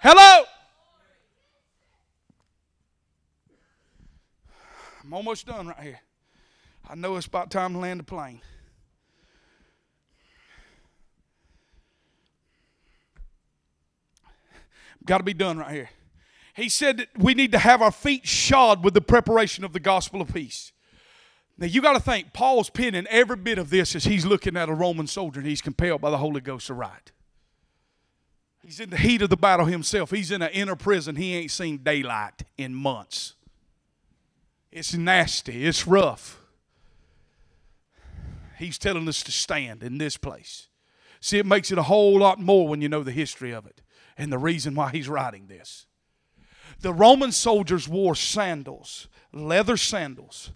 [0.00, 0.44] Hello?
[5.04, 6.00] I'm almost done right here.
[6.88, 8.40] I know it's about time to land the plane.
[15.06, 15.90] Got to be done right here.
[16.54, 19.80] He said that we need to have our feet shod with the preparation of the
[19.80, 20.72] gospel of peace.
[21.58, 24.68] Now you got to think, Paul's penning every bit of this as he's looking at
[24.68, 27.12] a Roman soldier and he's compelled by the Holy Ghost to write.
[28.62, 30.10] He's in the heat of the battle himself.
[30.10, 31.16] He's in an inner prison.
[31.16, 33.34] He ain't seen daylight in months.
[34.72, 35.66] It's nasty.
[35.66, 36.40] It's rough.
[38.58, 40.68] He's telling us to stand in this place.
[41.20, 43.80] See, it makes it a whole lot more when you know the history of it
[44.16, 45.86] and the reason why he's writing this.
[46.80, 50.50] The Roman soldiers wore sandals, leather sandals,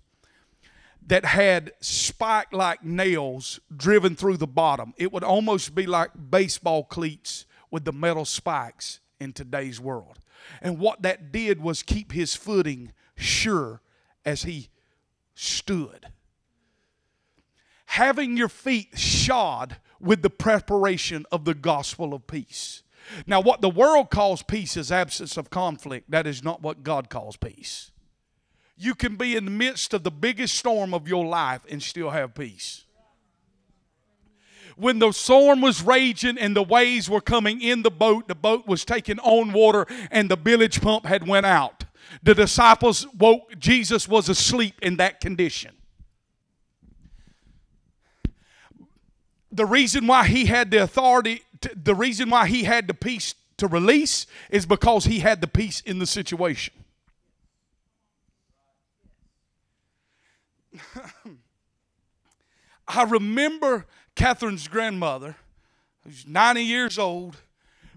[1.07, 4.93] that had spike like nails driven through the bottom.
[4.99, 10.19] It would almost be like baseball cleats with the metal spikes in today's world.
[10.61, 13.81] And what that did was keep his footing sure
[14.25, 14.69] as he
[15.35, 16.09] stood
[17.89, 22.83] having your feet shod with the preparation of the gospel of peace.
[23.27, 26.11] Now, what the world calls peace is absence of conflict.
[26.11, 27.91] That is not what God calls peace.
[28.77, 32.11] You can be in the midst of the biggest storm of your life and still
[32.11, 32.85] have peace.
[34.77, 38.67] When the storm was raging and the waves were coming in the boat, the boat
[38.67, 41.85] was taking on water and the bilge pump had went out.
[42.23, 45.78] The disciples woke, Jesus was asleep in that condition.
[49.51, 53.35] The reason why he had the authority, to, the reason why he had the peace
[53.57, 56.75] to release is because he had the peace in the situation.
[62.89, 65.37] I remember Catherine's grandmother,
[66.05, 67.37] who's 90 years old,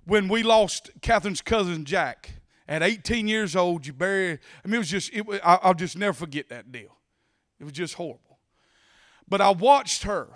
[0.06, 2.32] when we lost Catherine's cousin Jack.
[2.68, 4.40] At 18 years old, you bury.
[4.64, 5.12] I mean, it was just.
[5.12, 6.96] It, I, I'll just never forget that deal.
[7.60, 8.40] It was just horrible.
[9.28, 10.30] But I watched her,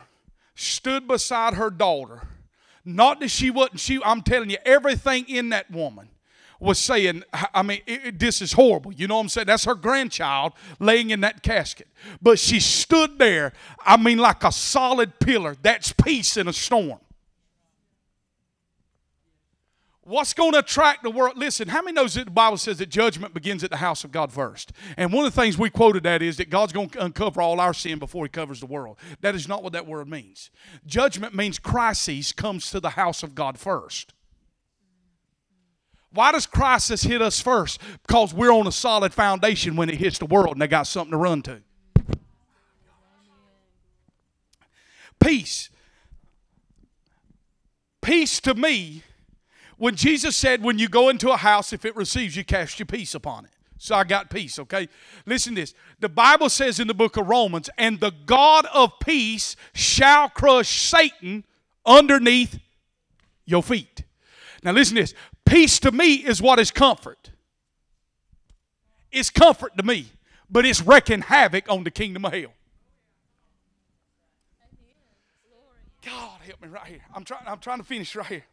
[0.56, 2.22] stood beside her daughter.
[2.84, 3.80] Not that she wasn't.
[3.80, 4.00] She.
[4.04, 6.10] I'm telling you, everything in that woman
[6.60, 8.94] was saying, I mean, it, it, this is horrible.
[8.94, 9.48] You know what I'm saying?
[9.48, 11.88] That's her grandchild laying in that casket.
[12.22, 13.54] But she stood there,
[13.86, 15.56] I mean, like a solid pillar.
[15.62, 17.00] That's peace in a storm.
[20.08, 21.36] What's going to attract the world?
[21.36, 24.12] Listen, how many knows that the Bible says that judgment begins at the house of
[24.12, 24.72] God first?
[24.98, 27.60] And one of the things we quoted that is that God's going to uncover all
[27.60, 29.00] our sin before he covers the world.
[29.22, 30.52] That is not what that word means.
[30.86, 34.14] Judgment means crisis comes to the house of God first.
[36.12, 37.82] Why does crisis hit us first?
[38.06, 41.12] Because we're on a solid foundation when it hits the world and they got something
[41.12, 41.64] to run to.
[45.20, 45.72] Peace.
[48.02, 49.02] Peace to me,
[49.78, 52.86] when Jesus said, when you go into a house, if it receives you, cast your
[52.86, 53.52] peace upon it.
[53.78, 54.88] So I got peace, okay?
[55.26, 55.74] Listen to this.
[56.00, 60.90] The Bible says in the book of Romans, and the God of peace shall crush
[60.90, 61.44] Satan
[61.86, 62.60] underneath
[63.46, 64.04] your feet.
[64.64, 65.14] Now listen to this.
[65.46, 67.32] Peace to me is what is comfort.
[69.12, 70.08] It's comfort to me,
[70.50, 72.54] but it's wrecking havoc on the kingdom of hell.
[76.04, 77.02] God help me right here.
[77.14, 78.44] I'm trying, I'm trying to finish right here.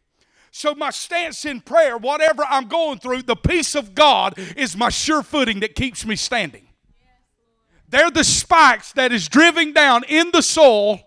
[0.55, 4.89] So, my stance in prayer, whatever I'm going through, the peace of God is my
[4.89, 6.67] sure footing that keeps me standing.
[7.89, 10.99] They're the spikes that is driving down in the soul.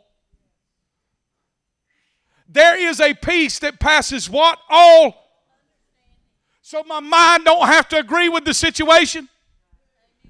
[2.48, 4.58] There is a peace that passes what?
[4.68, 5.14] All
[6.60, 9.28] so my mind don't have to agree with the situation.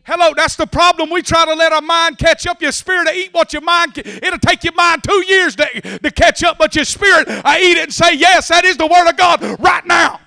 [0.07, 1.11] Hello, that's the problem.
[1.11, 2.62] We try to let our mind catch up.
[2.62, 3.98] Your spirit to eat what your mind.
[3.98, 7.76] It'll take your mind two years to, to catch up, but your spirit, I eat
[7.76, 10.20] it and say, yes, that is the word of God right now.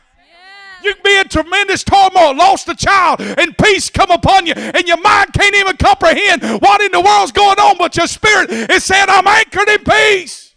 [0.84, 4.86] You can be in tremendous turmoil, lost a child, and peace come upon you, and
[4.86, 8.84] your mind can't even comprehend what in the world's going on, but your spirit is
[8.84, 10.56] saying, I'm anchored in peace.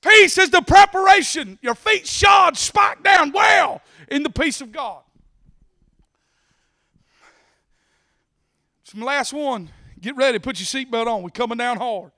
[0.00, 1.60] Peace is the preparation.
[1.62, 5.02] Your feet shod, spiked down well in the peace of God.
[8.92, 9.70] Some last one.
[10.02, 10.38] Get ready.
[10.38, 11.22] Put your seatbelt on.
[11.22, 12.12] We're coming down hard.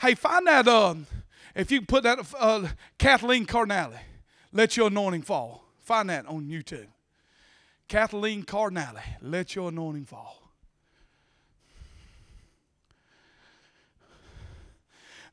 [0.00, 0.66] Hey, find that.
[0.66, 1.06] Um,
[1.54, 2.66] if you can put that uh,
[2.98, 3.96] Kathleen Carnali,
[4.52, 5.62] let your anointing fall.
[5.78, 6.88] Find that on YouTube.
[7.86, 10.42] Kathleen Carnali, let your anointing fall.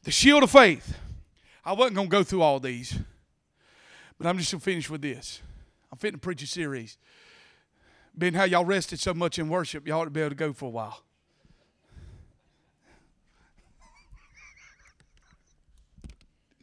[0.04, 0.96] The shield of faith.
[1.66, 2.96] I wasn't going to go through all these,
[4.20, 5.42] but I'm just going to finish with this.
[5.92, 7.00] I'm fitting to preach a series.
[8.18, 10.52] Being how y'all rested so much in worship, y'all ought to be able to go
[10.52, 11.04] for a while.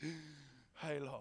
[0.83, 1.21] hey, Lord.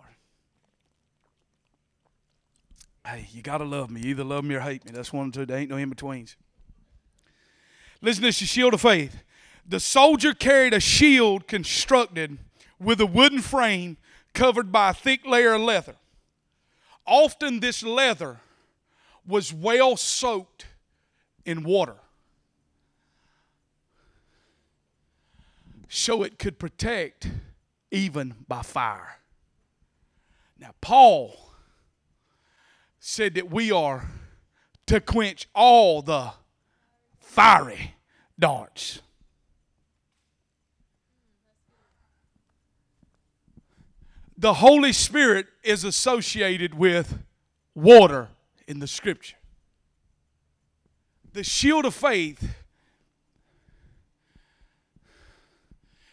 [3.05, 4.01] Hey, you got to love me.
[4.01, 4.91] either love me or hate me.
[4.91, 5.45] That's one or two.
[5.45, 6.35] There ain't no in betweens.
[8.01, 9.23] Listen to this the shield of faith.
[9.67, 12.39] The soldier carried a shield constructed
[12.79, 13.97] with a wooden frame
[14.33, 15.95] covered by a thick layer of leather.
[17.05, 18.39] Often, this leather
[19.25, 20.67] was well soaked
[21.45, 21.95] in water
[25.87, 27.29] so it could protect
[27.91, 29.19] even by fire.
[30.59, 31.35] Now, Paul
[32.99, 34.07] said that we are
[34.87, 36.31] to quench all the
[37.19, 37.95] fiery
[38.39, 39.01] darts.
[44.43, 47.17] the Holy Spirit is associated with
[47.73, 48.27] water
[48.67, 49.35] in the scripture.
[51.33, 52.55] The shield of faith,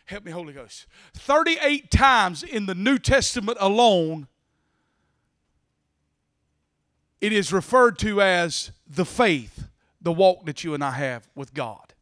[0.07, 4.27] help me, Holy Ghost, 38 times in the New Testament alone,
[7.21, 9.69] it is referred to as the faith,
[10.01, 11.93] the walk that you and I have with God.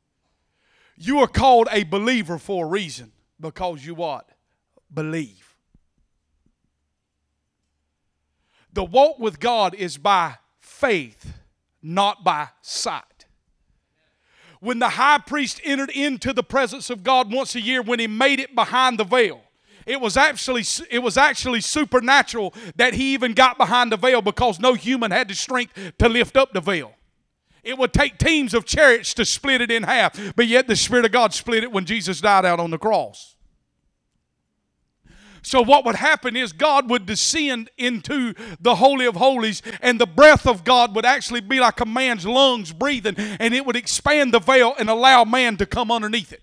[0.97, 4.29] You are called a believer for a reason because you what?
[4.93, 5.48] Believe.
[8.79, 11.35] The walk with God is by faith,
[11.83, 13.27] not by sight.
[14.61, 18.07] When the high priest entered into the presence of God once a year, when he
[18.07, 19.41] made it behind the veil,
[19.85, 20.63] it was actually
[20.93, 25.27] it was actually supernatural that he even got behind the veil because no human had
[25.27, 26.93] the strength to lift up the veil.
[27.65, 31.05] It would take teams of chariots to split it in half, but yet the Spirit
[31.05, 33.35] of God split it when Jesus died out on the cross.
[35.49, 40.07] So, what would happen is God would descend into the Holy of Holies, and the
[40.07, 44.35] breath of God would actually be like a man's lungs breathing, and it would expand
[44.35, 46.43] the veil and allow man to come underneath it.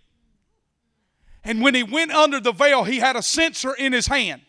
[1.44, 4.42] And when he went under the veil, he had a censer in his hand.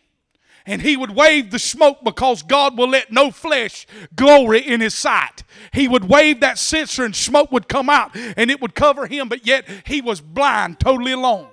[0.65, 3.85] And he would wave the smoke because God will let no flesh
[4.15, 5.43] glory in his sight.
[5.71, 9.29] He would wave that censer and smoke would come out and it would cover him,
[9.29, 11.49] but yet he was blind, totally alone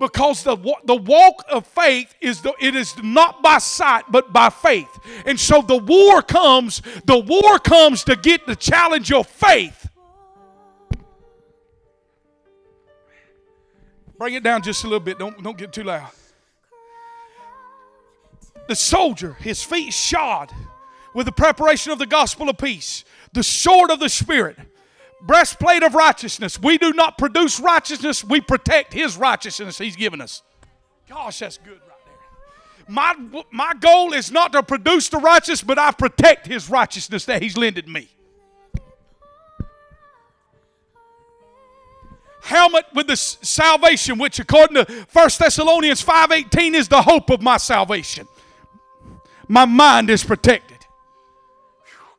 [0.00, 4.48] because the, the walk of faith is the, it is not by sight but by
[4.48, 4.88] faith.
[5.26, 9.88] And so the war comes the war comes to get to challenge your faith.
[14.18, 15.18] Bring it down just a little bit.
[15.18, 16.10] Don't, don't get too loud.
[18.68, 20.50] The soldier his feet shod
[21.14, 23.04] with the preparation of the gospel of peace.
[23.34, 24.56] The sword of the spirit
[25.22, 26.60] breastplate of righteousness.
[26.60, 30.42] We do not produce righteousness, we protect His righteousness He's given us.
[31.08, 32.86] Gosh, that's good right there.
[32.88, 37.42] My, my goal is not to produce the righteous, but I protect His righteousness that
[37.42, 38.08] He's lended me.
[42.42, 47.56] helmet with the salvation which according to 1 thessalonians 5.18 is the hope of my
[47.56, 48.26] salvation
[49.46, 50.78] my mind is protected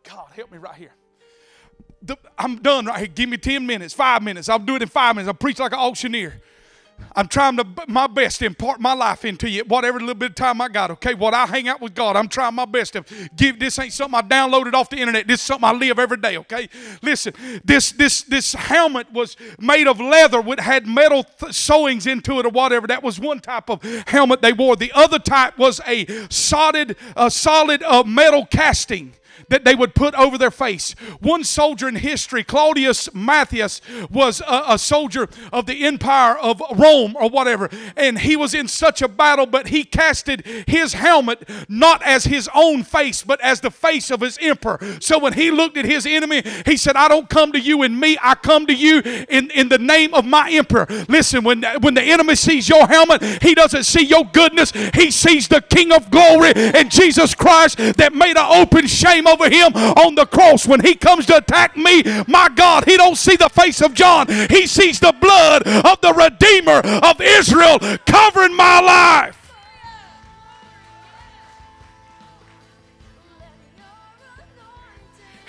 [0.07, 0.93] god help me right here
[2.01, 3.07] the, I'm done right here.
[3.07, 4.49] Give me 10 minutes, five minutes.
[4.49, 5.27] I'll do it in five minutes.
[5.27, 6.41] I'll preach like an auctioneer.
[7.15, 10.35] I'm trying to my best to impart my life into you, whatever little bit of
[10.35, 10.91] time I got.
[10.91, 13.03] Okay, what I hang out with God, I'm trying my best to
[13.35, 13.59] give.
[13.59, 15.27] This ain't something I downloaded off the internet.
[15.27, 16.37] This is something I live every day.
[16.37, 16.69] Okay,
[17.01, 17.33] listen.
[17.63, 22.45] This this this helmet was made of leather, with had metal th- sewings into it
[22.45, 22.87] or whatever.
[22.87, 24.75] That was one type of helmet they wore.
[24.75, 29.13] The other type was a solid, a solid uh, metal casting
[29.51, 30.93] that they would put over their face.
[31.19, 37.15] One soldier in history, Claudius Matthias, was a, a soldier of the empire of Rome
[37.19, 42.01] or whatever, and he was in such a battle, but he casted his helmet not
[42.03, 44.79] as his own face, but as the face of his emperor.
[45.01, 47.99] So when he looked at his enemy, he said, I don't come to you in
[47.99, 50.87] me, I come to you in, in the name of my emperor.
[51.09, 55.49] Listen, when, when the enemy sees your helmet, he doesn't see your goodness, he sees
[55.49, 60.15] the King of glory and Jesus Christ that made an open shame over him on
[60.15, 60.67] the cross.
[60.67, 64.27] When he comes to attack me, my God, he don't see the face of John.
[64.49, 69.40] He sees the blood of the Redeemer of Israel covering my life.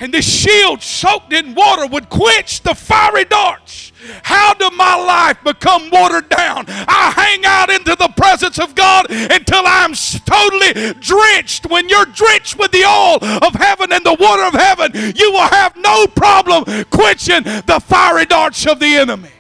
[0.03, 3.93] And this shield soaked in water would quench the fiery darts.
[4.25, 6.65] How did my life become watered down?
[6.69, 9.93] I hang out into the presence of God until I'm
[10.27, 11.71] totally drenched.
[11.71, 15.47] When you're drenched with the oil of heaven and the water of heaven, you will
[15.47, 19.31] have no problem quenching the fiery darts of the enemy.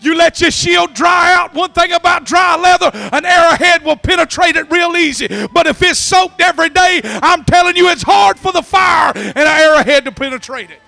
[0.00, 1.54] You let your shield dry out.
[1.54, 5.28] One thing about dry leather, an arrowhead will penetrate it real easy.
[5.52, 9.36] But if it's soaked every day, I'm telling you, it's hard for the fire and
[9.36, 10.80] an arrowhead to penetrate it.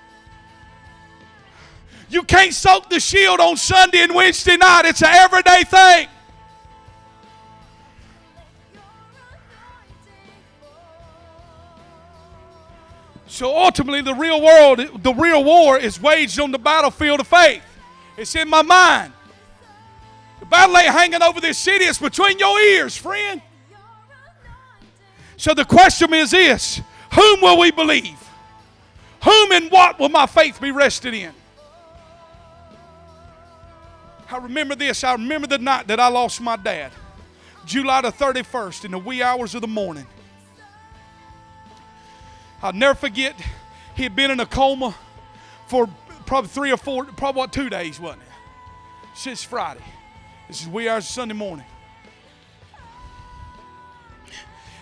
[2.09, 6.07] You can't soak the shield on Sunday and Wednesday night, it's an everyday thing.
[13.25, 17.63] So ultimately, the real world, the real war is waged on the battlefield of faith.
[18.17, 19.13] It's in my mind.
[20.39, 23.41] The battle ain't hanging over this city, it's between your ears, friend.
[25.37, 26.81] So the question is this
[27.13, 28.19] Whom will we believe?
[29.23, 31.31] Whom and what will my faith be rested in?
[34.29, 35.03] I remember this.
[35.03, 36.91] I remember the night that I lost my dad,
[37.65, 40.07] July the 31st, in the wee hours of the morning.
[42.61, 43.35] I'll never forget,
[43.95, 44.95] he had been in a coma
[45.67, 45.87] for
[46.33, 48.27] probably three or four, probably what, two days, wasn't it?
[49.13, 49.83] Since Friday.
[50.47, 51.67] This is wee hours Sunday morning.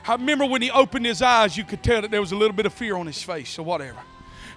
[0.08, 2.56] I remember when he opened his eyes, you could tell that there was a little
[2.56, 3.99] bit of fear on his face or whatever.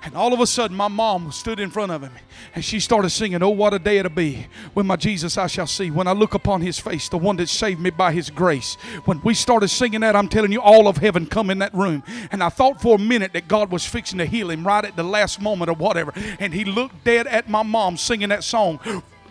[0.05, 2.13] And all of a sudden, my mom stood in front of him
[2.55, 5.67] and she started singing, Oh, what a day it'll be when my Jesus I shall
[5.67, 5.91] see.
[5.91, 8.75] When I look upon his face, the one that saved me by his grace.
[9.07, 12.03] When we started singing that, I'm telling you, all of heaven come in that room.
[12.31, 14.95] And I thought for a minute that God was fixing to heal him right at
[14.95, 16.13] the last moment or whatever.
[16.39, 18.81] And he looked dead at my mom singing that song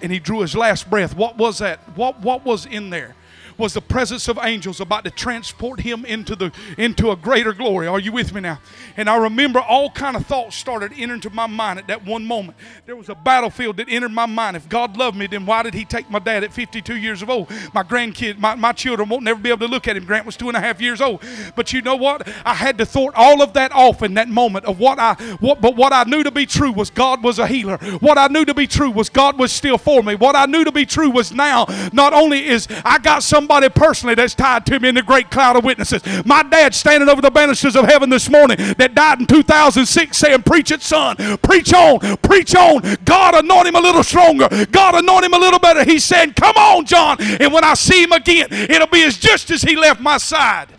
[0.02, 1.16] and he drew his last breath.
[1.16, 1.80] What was that?
[1.96, 3.16] What, what was in there?
[3.58, 7.88] Was the presence of angels about to transport him into the into a greater glory.
[7.88, 8.60] Are you with me now?
[8.98, 12.26] And I remember all kind of thoughts started entering to my mind at that one
[12.26, 12.58] moment.
[12.86, 14.58] There was a battlefield that entered my mind.
[14.58, 17.30] If God loved me, then why did He take my dad at 52 years of
[17.30, 17.50] old?
[17.74, 20.06] My grandkid, my, my children won't never be able to look at him.
[20.06, 21.24] Grant was two and a half years old.
[21.56, 22.28] But you know what?
[22.46, 25.62] I had to thwart all of that off in that moment of what I what
[25.62, 27.78] but what I knew to be true was God was a healer.
[28.00, 30.16] What I knew to be true was God was still for me.
[30.16, 33.68] What I knew to be true was now not only is I got some somebody
[33.68, 36.02] personally that's tied to me in the great cloud of witnesses.
[36.26, 40.44] My dad standing over the banisters of heaven this morning that died in 2006 saying,
[40.44, 41.18] Preach it, son.
[41.40, 42.00] Preach on.
[42.20, 42.82] Preach on.
[43.04, 44.48] God anoint him a little stronger.
[44.72, 45.84] God anoint him a little better.
[45.84, 47.18] He's saying, Come on, John.
[47.20, 50.70] And when I see him again, it'll be as just as he left my side.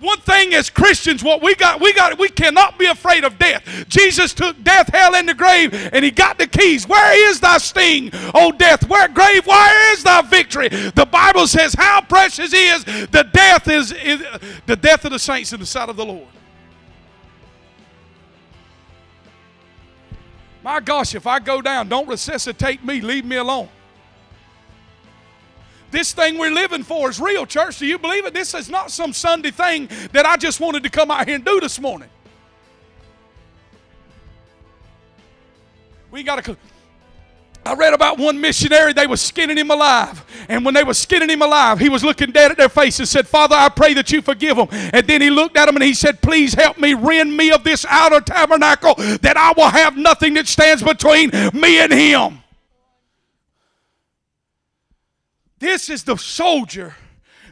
[0.00, 3.62] One thing as Christians, what we got, we got, we cannot be afraid of death.
[3.86, 6.88] Jesus took death, hell, and the grave, and he got the keys.
[6.88, 8.88] Where is thy sting, O death?
[8.88, 9.46] Where grave?
[9.46, 10.68] Where is thy victory?
[10.68, 14.22] The Bible says, "How precious is the death is, is
[14.64, 16.28] the death of the saints in the sight of the Lord."
[20.62, 23.00] My gosh, if I go down, don't resuscitate me.
[23.00, 23.68] Leave me alone.
[25.90, 27.78] This thing we're living for is real, church.
[27.78, 28.34] Do you believe it?
[28.34, 31.44] This is not some Sunday thing that I just wanted to come out here and
[31.44, 32.08] do this morning.
[36.10, 36.56] We got to.
[37.64, 40.24] I read about one missionary, they were skinning him alive.
[40.48, 43.06] And when they were skinning him alive, he was looking dead at their face and
[43.06, 44.68] said, Father, I pray that you forgive them.
[44.70, 47.62] And then he looked at them and he said, Please help me, rend me of
[47.62, 52.42] this outer tabernacle that I will have nothing that stands between me and him.
[55.60, 56.94] This is the soldier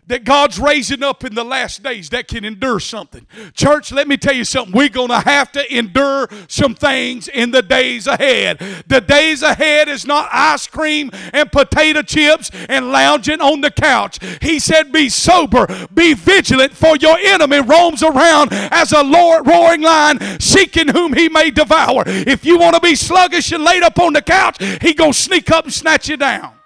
[0.09, 3.27] that God's raising up in the last days that can endure something.
[3.53, 4.75] Church, let me tell you something.
[4.75, 8.59] We're going to have to endure some things in the days ahead.
[8.87, 14.19] The days ahead is not ice cream and potato chips and lounging on the couch.
[14.41, 20.41] He said, Be sober, be vigilant, for your enemy roams around as a roaring lion,
[20.41, 22.05] seeking whom he may devour.
[22.07, 25.19] If you want to be sluggish and laid up on the couch, he going to
[25.19, 26.58] sneak up and snatch you down.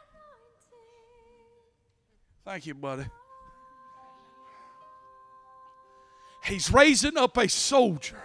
[2.45, 3.05] Thank you, buddy.
[6.45, 8.20] He's raising up a soldier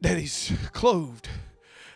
[0.00, 1.28] that is clothed,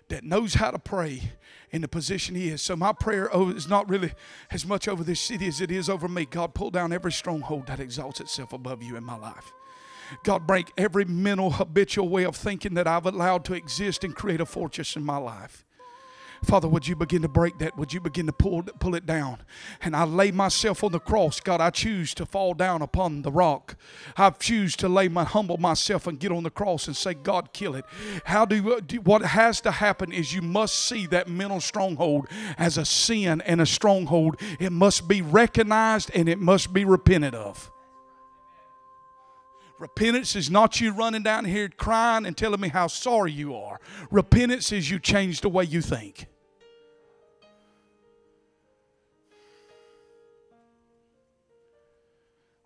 [0.09, 1.33] that knows how to pray
[1.73, 2.63] in the position he is.
[2.63, 4.13] So my prayer is not really
[4.53, 6.25] as much over this city as it is over me.
[6.25, 9.53] God, pull down every stronghold that exalts itself above you in my life.
[10.23, 14.41] God, break every mental habitual way of thinking that I've allowed to exist and create
[14.41, 15.66] a fortress in my life.
[16.45, 17.77] Father, would you begin to break that?
[17.77, 19.39] Would you begin to pull, pull it down?
[19.81, 21.41] And I lay myself on the cross.
[21.41, 23.77] God, I choose to fall down upon the rock.
[24.17, 27.53] I choose to lay my humble myself and get on the cross and say, God,
[27.53, 27.85] kill it.
[28.25, 32.29] How do, uh, do what has to happen is you must see that mental stronghold
[32.59, 34.41] as a sin and a stronghold.
[34.59, 37.71] It must be recognized and it must be repented of.
[39.79, 43.79] Repentance is not you running down here crying and telling me how sorry you are.
[44.11, 46.27] Repentance is you change the way you think.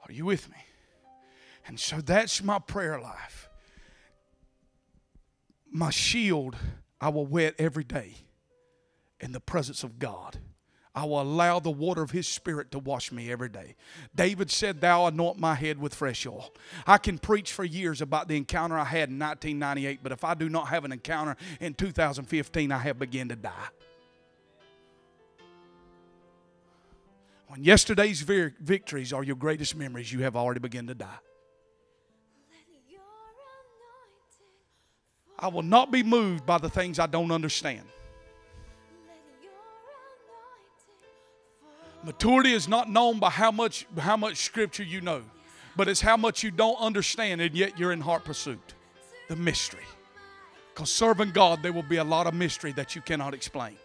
[0.06, 0.56] Are you with me?
[1.66, 3.48] And so that's my prayer life.
[5.70, 6.56] My shield
[7.00, 8.14] I will wet every day
[9.20, 10.38] in the presence of God.
[10.94, 13.76] I will allow the water of His Spirit to wash me every day.
[14.14, 16.52] David said, Thou anoint my head with fresh oil.
[16.86, 20.34] I can preach for years about the encounter I had in 1998, but if I
[20.34, 23.68] do not have an encounter in 2015, I have begun to die.
[27.46, 31.18] When yesterday's victories are your greatest memories, you have already begun to die.
[35.38, 37.82] I will not be moved by the things I don't understand.
[42.02, 45.22] Maturity is not known by how much, how much scripture you know,
[45.76, 48.74] but it's how much you don't understand, and yet you're in heart pursuit.
[49.28, 49.84] The mystery.
[50.74, 53.76] Because serving God, there will be a lot of mystery that you cannot explain.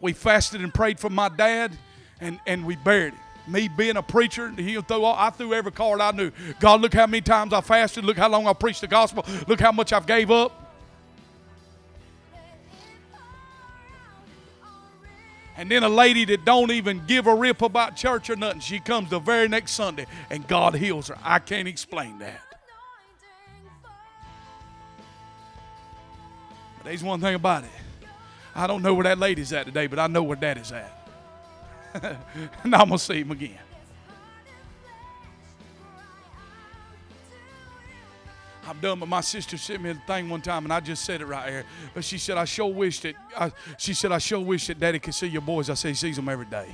[0.00, 1.76] We fasted and prayed for my dad,
[2.20, 3.20] and, and we buried him.
[3.48, 6.30] Me being a preacher, he threw all, I threw every card I knew.
[6.60, 8.04] God, look how many times I fasted.
[8.04, 9.24] Look how long I preached the gospel.
[9.48, 10.61] Look how much I've gave up.
[15.56, 18.78] And then a lady that don't even give a rip about church or nothing, she
[18.78, 21.18] comes the very next Sunday and God heals her.
[21.22, 22.40] I can't explain that.
[26.78, 27.70] But there's one thing about it.
[28.54, 30.98] I don't know where that lady's at today, but I know where daddy's at.
[32.64, 33.58] and I'm going to see him again.
[38.66, 41.20] I'm done, but my sister sent me a thing one time, and I just said
[41.20, 41.64] it right here.
[41.94, 45.00] But she said, I sure wish that, I, she said, I sure wish that daddy
[45.00, 45.68] could see your boys.
[45.68, 46.72] I say he sees them every day.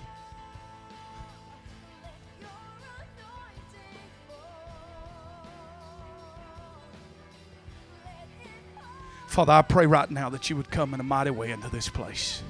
[9.28, 11.88] Father, I pray right now that you would come in a mighty way into this
[11.88, 12.42] place.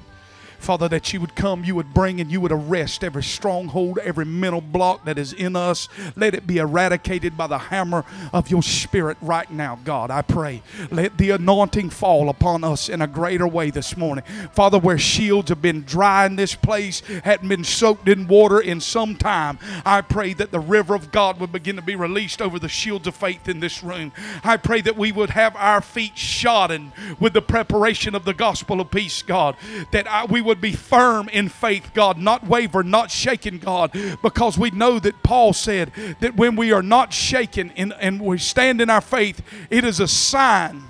[0.59, 4.25] Father, that you would come, you would bring, and you would arrest every stronghold, every
[4.25, 5.87] mental block that is in us.
[6.15, 10.11] Let it be eradicated by the hammer of your Spirit right now, God.
[10.11, 10.61] I pray.
[10.91, 14.23] Let the anointing fall upon us in a greater way this morning.
[14.51, 18.81] Father, where shields have been dry in this place, hadn't been soaked in water in
[18.81, 22.59] some time, I pray that the river of God would begin to be released over
[22.59, 24.11] the shields of faith in this room.
[24.43, 28.81] I pray that we would have our feet shodden with the preparation of the gospel
[28.81, 29.55] of peace, God.
[29.91, 34.57] That I, we would be firm in faith, God, not waver, not shaken, God, because
[34.57, 38.81] we know that Paul said that when we are not shaken in, and we stand
[38.81, 40.83] in our faith, it is a sign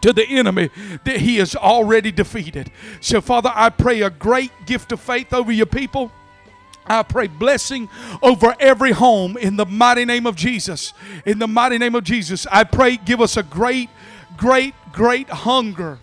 [0.00, 0.70] to the enemy
[1.04, 2.70] that he is already defeated.
[3.00, 6.12] So, Father, I pray a great gift of faith over your people.
[6.86, 7.88] I pray blessing
[8.22, 10.92] over every home in the mighty name of Jesus.
[11.24, 13.88] In the mighty name of Jesus, I pray give us a great,
[14.36, 15.98] great, great hunger.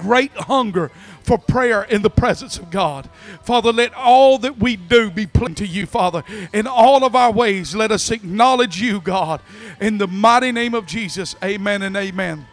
[0.00, 0.90] Great hunger
[1.22, 3.08] for prayer in the presence of God.
[3.42, 6.22] Father, let all that we do be pleasing to you, Father.
[6.52, 9.40] In all of our ways, let us acknowledge you, God.
[9.80, 12.46] In the mighty name of Jesus, amen and amen.